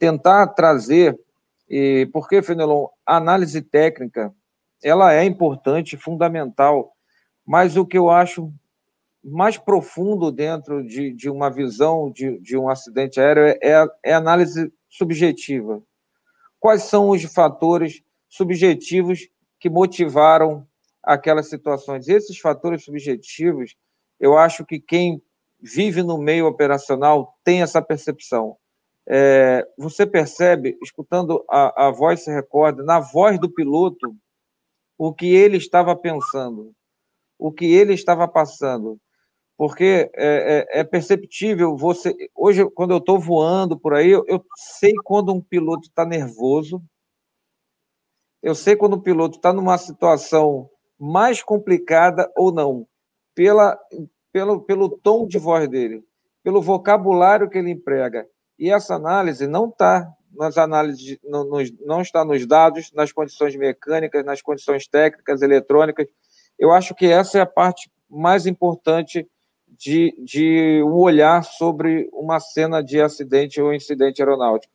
tentar 0.00 0.46
trazer, 0.48 1.20
e, 1.68 2.08
porque, 2.10 2.40
Fenelon, 2.42 2.86
a 3.06 3.18
análise 3.18 3.60
técnica, 3.60 4.34
ela 4.82 5.12
é 5.12 5.24
importante, 5.24 5.96
fundamental, 5.96 6.92
mas 7.46 7.76
o 7.76 7.84
que 7.84 7.98
eu 7.98 8.08
acho 8.08 8.50
mais 9.22 9.58
profundo 9.58 10.32
dentro 10.32 10.82
de, 10.82 11.12
de 11.12 11.28
uma 11.28 11.50
visão 11.50 12.10
de, 12.10 12.38
de 12.38 12.56
um 12.56 12.70
acidente 12.70 13.20
aéreo 13.20 13.44
é, 13.44 13.58
é, 13.60 13.86
é 14.04 14.14
análise 14.14 14.72
subjetiva. 14.88 15.82
Quais 16.58 16.84
são 16.84 17.10
os 17.10 17.22
fatores 17.24 18.02
subjetivos 18.26 19.28
que 19.58 19.68
motivaram 19.68 20.66
aquelas 21.02 21.50
situações? 21.50 22.08
Esses 22.08 22.38
fatores 22.38 22.84
subjetivos, 22.84 23.76
eu 24.18 24.38
acho 24.38 24.64
que 24.64 24.80
quem 24.80 25.22
vive 25.60 26.02
no 26.02 26.16
meio 26.16 26.46
operacional 26.46 27.38
tem 27.44 27.60
essa 27.60 27.82
percepção 27.82 28.56
é, 29.12 29.66
você 29.76 30.06
percebe, 30.06 30.78
escutando 30.80 31.44
a, 31.50 31.88
a 31.88 31.90
voz 31.90 32.22
se 32.22 32.30
recorda, 32.30 32.84
na 32.84 33.00
voz 33.00 33.40
do 33.40 33.50
piloto, 33.50 34.14
o 34.96 35.12
que 35.12 35.34
ele 35.34 35.56
estava 35.56 35.96
pensando, 35.96 36.72
o 37.36 37.50
que 37.50 37.64
ele 37.64 37.92
estava 37.92 38.28
passando. 38.28 39.00
Porque 39.56 40.08
é, 40.14 40.68
é, 40.74 40.80
é 40.80 40.84
perceptível, 40.84 41.76
você. 41.76 42.14
Hoje, 42.36 42.64
quando 42.70 42.92
eu 42.92 42.98
estou 42.98 43.18
voando 43.18 43.76
por 43.78 43.94
aí, 43.94 44.10
eu, 44.10 44.24
eu 44.28 44.44
sei 44.54 44.92
quando 45.04 45.34
um 45.34 45.40
piloto 45.40 45.88
está 45.88 46.06
nervoso, 46.06 46.80
eu 48.40 48.54
sei 48.54 48.76
quando 48.76 48.94
o 48.94 49.02
piloto 49.02 49.38
está 49.38 49.52
numa 49.52 49.76
situação 49.76 50.70
mais 50.96 51.42
complicada 51.42 52.30
ou 52.36 52.52
não, 52.52 52.86
pela, 53.34 53.76
pelo, 54.32 54.60
pelo 54.60 54.88
tom 54.88 55.26
de 55.26 55.36
voz 55.36 55.68
dele, 55.68 56.04
pelo 56.44 56.62
vocabulário 56.62 57.50
que 57.50 57.58
ele 57.58 57.70
emprega. 57.70 58.24
E 58.60 58.70
essa 58.70 58.94
análise 58.94 59.46
não 59.46 59.70
está 59.70 60.06
nas 60.36 60.58
análises, 60.58 61.18
não, 61.24 61.48
não 61.80 62.02
está 62.02 62.22
nos 62.26 62.46
dados, 62.46 62.92
nas 62.92 63.10
condições 63.10 63.56
mecânicas, 63.56 64.22
nas 64.22 64.42
condições 64.42 64.86
técnicas, 64.86 65.40
eletrônicas. 65.40 66.06
Eu 66.58 66.70
acho 66.70 66.94
que 66.94 67.06
essa 67.06 67.38
é 67.38 67.40
a 67.40 67.46
parte 67.46 67.90
mais 68.08 68.46
importante 68.46 69.26
de, 69.66 70.14
de 70.22 70.82
um 70.84 70.96
olhar 70.96 71.42
sobre 71.42 72.10
uma 72.12 72.38
cena 72.38 72.82
de 72.82 73.00
acidente 73.00 73.62
ou 73.62 73.72
incidente 73.72 74.20
aeronáutico. 74.20 74.72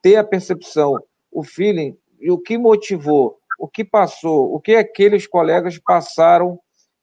Ter 0.00 0.16
a 0.16 0.24
percepção, 0.24 0.98
o 1.30 1.44
feeling, 1.44 1.94
e 2.18 2.30
o 2.30 2.38
que 2.38 2.56
motivou, 2.56 3.38
o 3.58 3.68
que 3.68 3.84
passou, 3.84 4.54
o 4.54 4.58
que 4.58 4.76
aqueles 4.76 5.26
colegas 5.26 5.78
passaram 5.78 6.58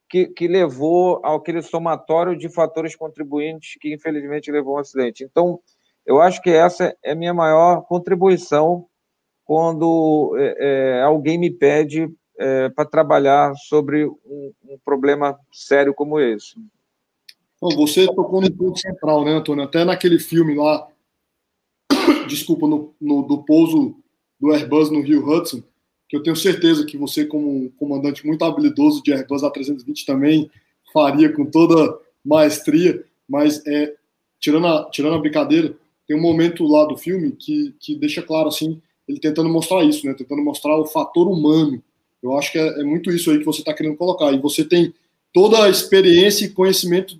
que, 0.09 0.25
que 0.25 0.47
levou 0.47 1.23
àquele 1.23 1.61
somatório 1.61 2.35
de 2.35 2.49
fatores 2.49 2.95
contribuintes 2.95 3.77
que, 3.79 3.93
infelizmente, 3.93 4.51
levou 4.51 4.75
ao 4.75 4.81
acidente. 4.81 5.23
Então, 5.23 5.59
eu 6.05 6.21
acho 6.21 6.41
que 6.41 6.49
essa 6.49 6.95
é 7.03 7.11
a 7.11 7.15
minha 7.15 7.33
maior 7.33 7.81
contribuição 7.81 8.87
quando 9.45 10.35
é, 10.37 10.55
é, 10.97 11.01
alguém 11.01 11.37
me 11.37 11.49
pede 11.49 12.09
é, 12.37 12.69
para 12.69 12.85
trabalhar 12.85 13.53
sobre 13.55 14.05
um, 14.05 14.53
um, 14.65 14.77
problema 14.83 15.37
sério 15.51 15.93
como 15.93 16.19
esse. 16.19 16.55
Bom, 17.61 17.75
você 17.75 18.05
tocou 18.07 18.41
no 18.41 18.51
ponto 18.51 18.79
central, 18.79 19.23
né, 19.23 19.31
Antônio? 19.31 19.63
Até 19.63 19.85
naquele 19.85 20.19
filme 20.19 20.55
lá, 20.55 20.87
desculpa, 22.27 22.67
no, 22.67 22.93
no, 22.99 23.23
do 23.23 23.43
pouso 23.43 23.95
do 24.39 24.51
Airbus 24.51 24.89
no 24.89 25.01
Rio 25.01 25.25
Hudson, 25.25 25.63
que 26.09 26.17
eu 26.17 26.23
tenho 26.23 26.35
certeza 26.35 26.85
que 26.85 26.97
você, 26.97 27.25
como 27.25 27.49
um 27.49 27.69
comandante 27.69 28.25
muito 28.25 28.43
habilidoso 28.43 29.01
de 29.01 29.13
Airbus 29.13 29.41
A320, 29.41 30.05
também 30.05 30.51
faria 30.91 31.31
com 31.31 31.45
toda 31.45 31.97
maestria, 32.23 33.03
mas 33.27 33.65
é, 33.65 33.95
tirando, 34.39 34.67
a, 34.67 34.89
tirando 34.89 35.15
a 35.15 35.19
brincadeira, 35.19 35.75
tem 36.07 36.17
um 36.17 36.21
momento 36.21 36.65
lá 36.65 36.85
do 36.85 36.97
filme 36.97 37.31
que, 37.31 37.73
que 37.79 37.95
deixa 37.95 38.21
claro, 38.21 38.47
assim, 38.47 38.81
ele 39.07 39.19
tentando 39.19 39.49
mostrar 39.49 39.83
isso, 39.83 40.05
né? 40.05 40.13
Tentando 40.13 40.43
mostrar 40.43 40.77
o 40.77 40.85
fator 40.85 41.27
humano. 41.27 41.81
Eu 42.21 42.37
acho 42.37 42.51
que 42.51 42.57
é, 42.57 42.81
é 42.81 42.83
muito 42.83 43.11
isso 43.11 43.31
aí 43.31 43.39
que 43.39 43.45
você 43.45 43.59
está 43.59 43.73
querendo 43.73 43.97
colocar. 43.97 44.31
E 44.31 44.39
você 44.39 44.63
tem 44.63 44.93
toda 45.33 45.63
a 45.63 45.69
experiência 45.69 46.45
e 46.45 46.49
conhecimento 46.49 47.17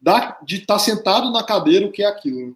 da, 0.00 0.38
de 0.42 0.56
estar 0.56 0.74
tá 0.74 0.78
sentado 0.78 1.30
na 1.32 1.42
cadeira, 1.42 1.86
o 1.86 1.92
que 1.92 2.02
é 2.02 2.06
aquilo. 2.06 2.48
Né? 2.48 2.52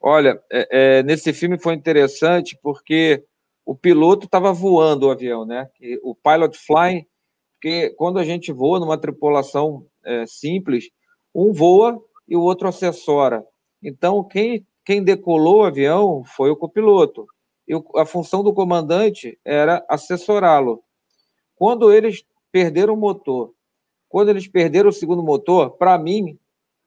Olha, 0.00 0.40
é, 0.50 0.68
é, 0.70 1.02
nesse 1.02 1.32
filme 1.32 1.58
foi 1.58 1.74
interessante 1.74 2.56
porque 2.62 3.24
o 3.64 3.74
piloto 3.74 4.26
estava 4.26 4.52
voando 4.52 5.06
o 5.06 5.10
avião, 5.10 5.44
né? 5.44 5.68
O 6.02 6.14
pilot 6.14 6.56
flying, 6.56 7.04
porque 7.54 7.90
quando 7.90 8.18
a 8.18 8.24
gente 8.24 8.52
voa 8.52 8.78
numa 8.78 8.96
tripulação 8.96 9.84
é, 10.04 10.24
simples, 10.26 10.88
um 11.34 11.52
voa 11.52 12.00
e 12.26 12.36
o 12.36 12.40
outro 12.40 12.68
assessora. 12.68 13.44
Então, 13.82 14.24
quem, 14.24 14.66
quem 14.84 15.02
decolou 15.02 15.58
o 15.58 15.64
avião 15.64 16.24
foi 16.24 16.50
o 16.50 16.56
copiloto. 16.56 17.26
E 17.66 17.74
a 17.96 18.06
função 18.06 18.42
do 18.42 18.52
comandante 18.52 19.38
era 19.44 19.84
assessorá-lo. 19.88 20.82
Quando 21.54 21.92
eles 21.92 22.24
perderam 22.50 22.94
o 22.94 22.96
motor, 22.96 23.52
quando 24.08 24.30
eles 24.30 24.48
perderam 24.48 24.88
o 24.88 24.92
segundo 24.92 25.22
motor, 25.22 25.72
para 25.72 25.98
mim, 25.98 26.38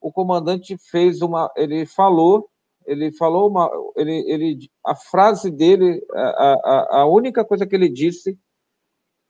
o 0.02 0.12
comandante 0.12 0.76
fez 0.78 1.22
uma. 1.22 1.52
Ele 1.56 1.86
falou, 1.86 2.50
ele 2.86 3.12
falou 3.12 3.48
uma. 3.48 3.70
Ele, 3.96 4.26
ele, 4.28 4.70
a 4.84 4.96
frase 4.96 5.52
dele, 5.52 6.04
a, 6.14 6.20
a, 6.20 7.02
a 7.02 7.06
única 7.06 7.46
coisa 7.46 7.68
que 7.68 7.76
ele 7.76 7.88
disse, 7.88 8.38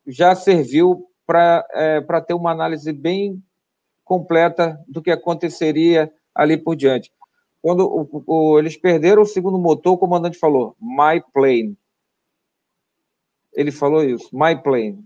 já 0.07 0.33
serviu 0.33 1.05
para 1.25 1.65
é, 1.73 2.01
ter 2.21 2.33
uma 2.33 2.51
análise 2.51 2.91
bem 2.93 3.43
completa 4.03 4.79
do 4.87 5.01
que 5.01 5.11
aconteceria 5.11 6.11
ali 6.33 6.57
por 6.57 6.75
diante. 6.75 7.11
Quando 7.61 7.85
o, 7.85 8.23
o, 8.25 8.59
eles 8.59 8.75
perderam 8.75 9.21
o 9.21 9.25
segundo 9.25 9.57
motor, 9.57 9.93
o 9.93 9.97
comandante 9.97 10.37
falou: 10.37 10.75
My 10.79 11.21
plane. 11.33 11.77
Ele 13.53 13.71
falou 13.71 14.03
isso, 14.03 14.29
my 14.31 14.55
plane. 14.61 15.03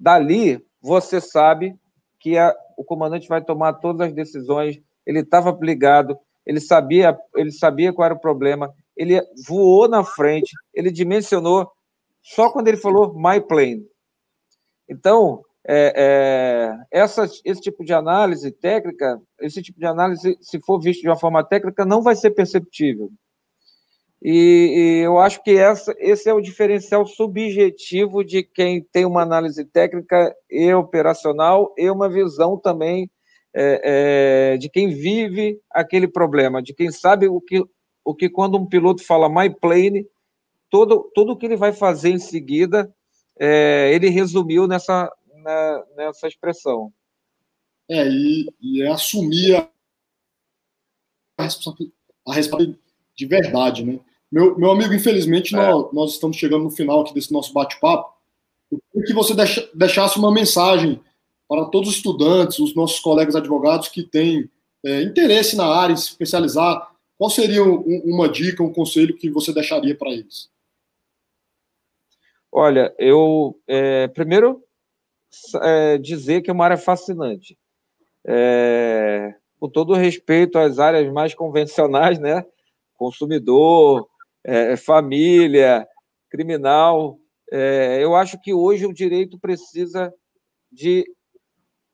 Dali, 0.00 0.64
você 0.80 1.20
sabe 1.20 1.78
que 2.18 2.36
a, 2.36 2.54
o 2.76 2.84
comandante 2.84 3.28
vai 3.28 3.42
tomar 3.42 3.74
todas 3.74 4.08
as 4.08 4.14
decisões. 4.14 4.80
Ele 5.06 5.20
estava 5.20 5.56
ligado, 5.60 6.18
ele 6.46 6.60
sabia, 6.60 7.18
ele 7.36 7.52
sabia 7.52 7.92
qual 7.92 8.06
era 8.06 8.14
o 8.14 8.20
problema. 8.20 8.74
Ele 8.96 9.20
voou 9.46 9.86
na 9.86 10.02
frente, 10.02 10.52
ele 10.72 10.90
dimensionou. 10.90 11.70
Só 12.22 12.50
quando 12.50 12.68
ele 12.68 12.78
falou 12.78 13.14
my 13.14 13.40
plane. 13.40 13.86
Então, 14.88 15.44
é, 15.66 15.94
é, 15.96 17.00
essa, 17.00 17.24
esse 17.44 17.60
tipo 17.60 17.84
de 17.84 17.92
análise 17.92 18.50
técnica, 18.50 19.20
esse 19.40 19.62
tipo 19.62 19.78
de 19.78 19.86
análise, 19.86 20.36
se 20.40 20.60
for 20.60 20.78
visto 20.78 21.00
de 21.00 21.08
uma 21.08 21.18
forma 21.18 21.42
técnica, 21.42 21.84
não 21.84 22.02
vai 22.02 22.14
ser 22.14 22.30
perceptível. 22.30 23.10
E, 24.22 25.00
e, 25.00 25.04
eu 25.04 25.18
acho 25.18 25.42
que 25.42 25.56
essa, 25.56 25.94
esse 25.98 26.28
é 26.28 26.32
o 26.32 26.40
diferencial 26.40 27.06
subjetivo 27.06 28.24
de 28.24 28.42
quem 28.42 28.82
tem 28.82 29.04
uma 29.04 29.22
análise 29.22 29.64
técnica 29.66 30.34
e 30.50 30.72
operacional 30.72 31.74
e 31.76 31.90
uma 31.90 32.08
visão 32.08 32.56
também 32.56 33.10
é, 33.54 34.54
é, 34.54 34.56
de 34.56 34.68
quem 34.68 34.88
vive 34.88 35.60
aquele 35.70 36.08
problema, 36.08 36.62
de 36.62 36.74
quem 36.74 36.90
sabe 36.90 37.28
o 37.28 37.40
que, 37.40 37.62
o 38.04 38.14
que 38.14 38.28
quando 38.28 38.56
um 38.58 38.66
piloto 38.66 39.04
fala 39.04 39.28
my 39.28 39.48
plane, 39.60 40.06
todo, 40.70 41.10
tudo 41.14 41.36
que 41.36 41.46
ele 41.46 41.56
vai 41.56 41.72
fazer 41.72 42.10
em 42.10 42.18
seguida, 42.18 42.92
é, 43.38 43.90
ele 43.92 44.08
resumiu 44.08 44.66
nessa, 44.66 45.10
na, 45.44 45.84
nessa 45.96 46.26
expressão. 46.26 46.92
É, 47.88 48.08
e, 48.08 48.48
e 48.60 48.82
é 48.82 48.88
assumir 48.88 49.56
a, 49.56 49.68
a 51.38 51.44
responsabilidade 52.32 52.82
de 53.14 53.26
verdade, 53.26 53.84
né? 53.84 54.00
Meu, 54.32 54.58
meu 54.58 54.72
amigo, 54.72 54.92
infelizmente, 54.92 55.54
é. 55.54 55.58
nós, 55.58 55.92
nós, 55.92 56.12
estamos 56.12 56.36
chegando 56.36 56.64
no 56.64 56.70
final 56.70 57.02
aqui 57.02 57.14
desse 57.14 57.32
nosso 57.32 57.52
bate-papo. 57.52 58.12
Eu 58.72 58.80
queria 58.90 59.06
que 59.06 59.12
você 59.12 59.34
deixa, 59.34 59.70
deixasse 59.72 60.18
uma 60.18 60.32
mensagem 60.32 61.00
para 61.48 61.66
todos 61.66 61.90
os 61.90 61.96
estudantes, 61.96 62.58
os 62.58 62.74
nossos 62.74 62.98
colegas 62.98 63.36
advogados 63.36 63.88
que 63.88 64.02
têm 64.02 64.50
é, 64.84 65.02
interesse 65.02 65.54
na 65.54 65.66
área, 65.66 65.92
em 65.92 65.96
se 65.96 66.08
especializar. 66.08 66.90
Qual 67.16 67.30
seria 67.30 67.62
um, 67.62 67.80
uma 68.04 68.28
dica, 68.28 68.62
um 68.62 68.72
conselho 68.72 69.16
que 69.16 69.30
você 69.30 69.52
deixaria 69.52 69.94
para 69.94 70.10
eles? 70.10 70.50
Olha, 72.50 72.94
eu 72.98 73.60
é, 73.68 74.08
primeiro 74.08 74.63
é, 75.62 75.98
dizer 75.98 76.42
que 76.42 76.50
é 76.50 76.52
uma 76.52 76.64
área 76.64 76.76
fascinante. 76.76 77.58
É, 78.26 79.34
com 79.58 79.68
todo 79.68 79.94
respeito 79.94 80.58
às 80.58 80.78
áreas 80.78 81.10
mais 81.12 81.34
convencionais, 81.34 82.18
né? 82.18 82.44
Consumidor, 82.94 84.08
é, 84.42 84.76
família, 84.76 85.86
criminal. 86.28 87.18
É, 87.50 87.98
eu 88.02 88.14
acho 88.14 88.40
que 88.40 88.52
hoje 88.52 88.86
o 88.86 88.92
direito 88.92 89.38
precisa 89.38 90.12
de 90.70 91.04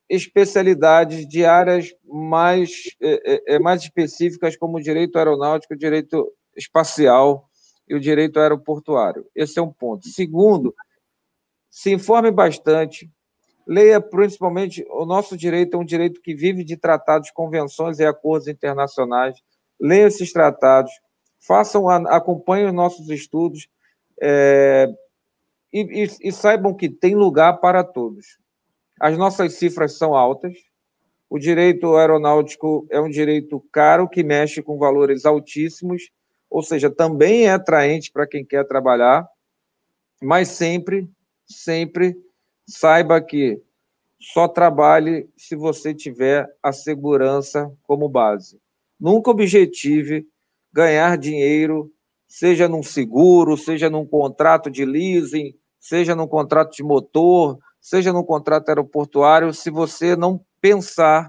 especialidades 0.08 1.26
de 1.28 1.44
áreas 1.44 1.94
mais, 2.04 2.70
é, 3.00 3.54
é, 3.54 3.58
mais 3.60 3.82
específicas, 3.82 4.56
como 4.56 4.78
o 4.78 4.82
direito 4.82 5.16
aeronáutico, 5.16 5.74
o 5.74 5.78
direito 5.78 6.32
espacial 6.56 7.48
e 7.88 7.94
o 7.94 8.00
direito 8.00 8.40
aeroportuário. 8.40 9.24
Esse 9.34 9.60
é 9.60 9.62
um 9.62 9.72
ponto. 9.72 10.08
Segundo, 10.08 10.74
se 11.70 11.92
informe 11.92 12.32
bastante, 12.32 13.08
leia 13.70 14.00
principalmente 14.00 14.84
o 14.90 15.06
nosso 15.06 15.36
direito 15.36 15.76
é 15.76 15.78
um 15.78 15.84
direito 15.84 16.20
que 16.20 16.34
vive 16.34 16.64
de 16.64 16.76
tratados, 16.76 17.30
convenções 17.30 18.00
e 18.00 18.04
acordos 18.04 18.48
internacionais. 18.48 19.40
Leia 19.80 20.08
esses 20.08 20.32
tratados, 20.32 20.90
façam, 21.38 21.88
acompanhem 21.88 22.66
os 22.66 22.74
nossos 22.74 23.08
estudos 23.08 23.68
é, 24.20 24.88
e, 25.72 26.02
e, 26.02 26.28
e 26.28 26.32
saibam 26.32 26.74
que 26.74 26.88
tem 26.88 27.14
lugar 27.14 27.60
para 27.60 27.84
todos. 27.84 28.40
As 29.00 29.16
nossas 29.16 29.54
cifras 29.54 29.96
são 29.96 30.16
altas. 30.16 30.52
O 31.28 31.38
direito 31.38 31.94
aeronáutico 31.94 32.88
é 32.90 33.00
um 33.00 33.08
direito 33.08 33.64
caro 33.70 34.08
que 34.08 34.24
mexe 34.24 34.60
com 34.60 34.78
valores 34.78 35.24
altíssimos, 35.24 36.10
ou 36.50 36.60
seja, 36.60 36.90
também 36.90 37.46
é 37.46 37.52
atraente 37.52 38.10
para 38.10 38.26
quem 38.26 38.44
quer 38.44 38.66
trabalhar, 38.66 39.28
mas 40.20 40.48
sempre, 40.48 41.08
sempre 41.46 42.16
saiba 42.70 43.20
que 43.20 43.60
só 44.20 44.46
trabalhe 44.46 45.28
se 45.36 45.56
você 45.56 45.92
tiver 45.92 46.46
a 46.62 46.72
segurança 46.72 47.70
como 47.82 48.08
base. 48.08 48.60
Nunca 48.98 49.30
objetive 49.30 50.26
ganhar 50.72 51.18
dinheiro, 51.18 51.90
seja 52.28 52.68
num 52.68 52.82
seguro, 52.82 53.56
seja 53.56 53.90
num 53.90 54.06
contrato 54.06 54.70
de 54.70 54.84
leasing, 54.84 55.54
seja 55.80 56.14
num 56.14 56.28
contrato 56.28 56.76
de 56.76 56.82
motor, 56.82 57.58
seja 57.80 58.12
num 58.12 58.22
contrato 58.22 58.68
aeroportuário, 58.68 59.52
se 59.52 59.70
você 59.70 60.14
não 60.14 60.44
pensar 60.60 61.28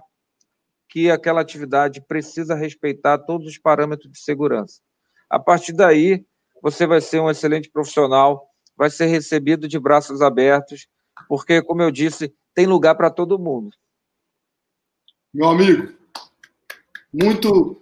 que 0.89 1.09
aquela 1.09 1.41
atividade 1.41 2.01
precisa 2.01 2.53
respeitar 2.53 3.17
todos 3.17 3.47
os 3.47 3.57
parâmetros 3.57 4.11
de 4.11 4.19
segurança. 4.19 4.81
A 5.29 5.39
partir 5.39 5.73
daí, 5.73 6.23
você 6.61 6.85
vai 6.85 6.99
ser 6.99 7.21
um 7.21 7.31
excelente 7.31 7.69
profissional, 7.71 8.45
vai 8.75 8.89
ser 8.89 9.05
recebido 9.05 9.67
de 9.67 9.79
braços 9.79 10.21
abertos, 10.21 10.87
porque, 11.27 11.61
como 11.61 11.81
eu 11.81 11.91
disse, 11.91 12.33
tem 12.53 12.65
lugar 12.65 12.95
para 12.95 13.09
todo 13.09 13.39
mundo. 13.39 13.75
Meu 15.33 15.47
amigo, 15.49 15.93
muito 17.13 17.81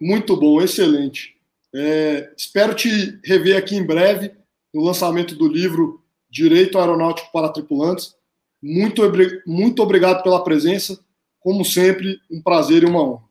muito 0.00 0.36
bom, 0.36 0.60
excelente. 0.60 1.34
É, 1.74 2.32
espero 2.36 2.74
te 2.74 3.18
rever 3.24 3.56
aqui 3.56 3.74
em 3.74 3.84
breve 3.84 4.30
no 4.72 4.82
lançamento 4.82 5.34
do 5.34 5.48
livro 5.48 6.02
Direito 6.28 6.78
Aeronáutico 6.78 7.32
para 7.32 7.48
Tripulantes. 7.48 8.14
Muito, 8.62 9.02
muito 9.46 9.82
obrigado 9.82 10.22
pela 10.22 10.44
presença. 10.44 11.02
Como 11.40 11.64
sempre, 11.64 12.18
um 12.30 12.42
prazer 12.42 12.82
e 12.82 12.86
uma 12.86 13.02
honra. 13.02 13.24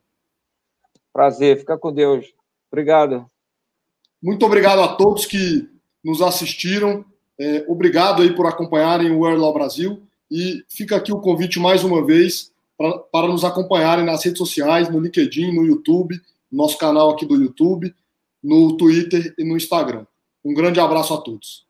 Prazer, 1.12 1.60
fica 1.60 1.78
com 1.78 1.94
Deus. 1.94 2.34
Obrigado. 2.72 3.30
Muito 4.22 4.46
obrigado 4.46 4.82
a 4.82 4.96
todos 4.96 5.26
que 5.26 5.70
nos 6.04 6.22
assistiram. 6.22 7.06
É, 7.40 7.66
obrigado 7.68 8.22
aí 8.22 8.36
por 8.36 8.46
acompanharem 8.46 9.12
o 9.12 9.26
Airlaw 9.26 9.54
Brasil. 9.54 10.02
E 10.30 10.64
fica 10.68 10.96
aqui 10.96 11.12
o 11.12 11.20
convite 11.20 11.60
mais 11.60 11.84
uma 11.84 12.04
vez 12.06 12.52
para, 12.78 12.98
para 13.00 13.28
nos 13.28 13.44
acompanharem 13.44 14.06
nas 14.06 14.24
redes 14.24 14.40
sociais, 14.40 14.90
no 14.90 15.00
LinkedIn, 15.00 15.54
no 15.54 15.66
YouTube, 15.66 16.20
no 16.52 16.58
nosso 16.58 16.78
canal 16.78 17.12
aqui 17.12 17.26
do 17.26 17.36
YouTube, 17.36 17.94
no 18.44 18.76
Twitter 18.76 19.34
e 19.38 19.44
no 19.44 19.56
Instagram. 19.56 20.06
Um 20.44 20.54
grande 20.54 20.80
abraço 20.80 21.14
a 21.14 21.18
todos. 21.18 21.63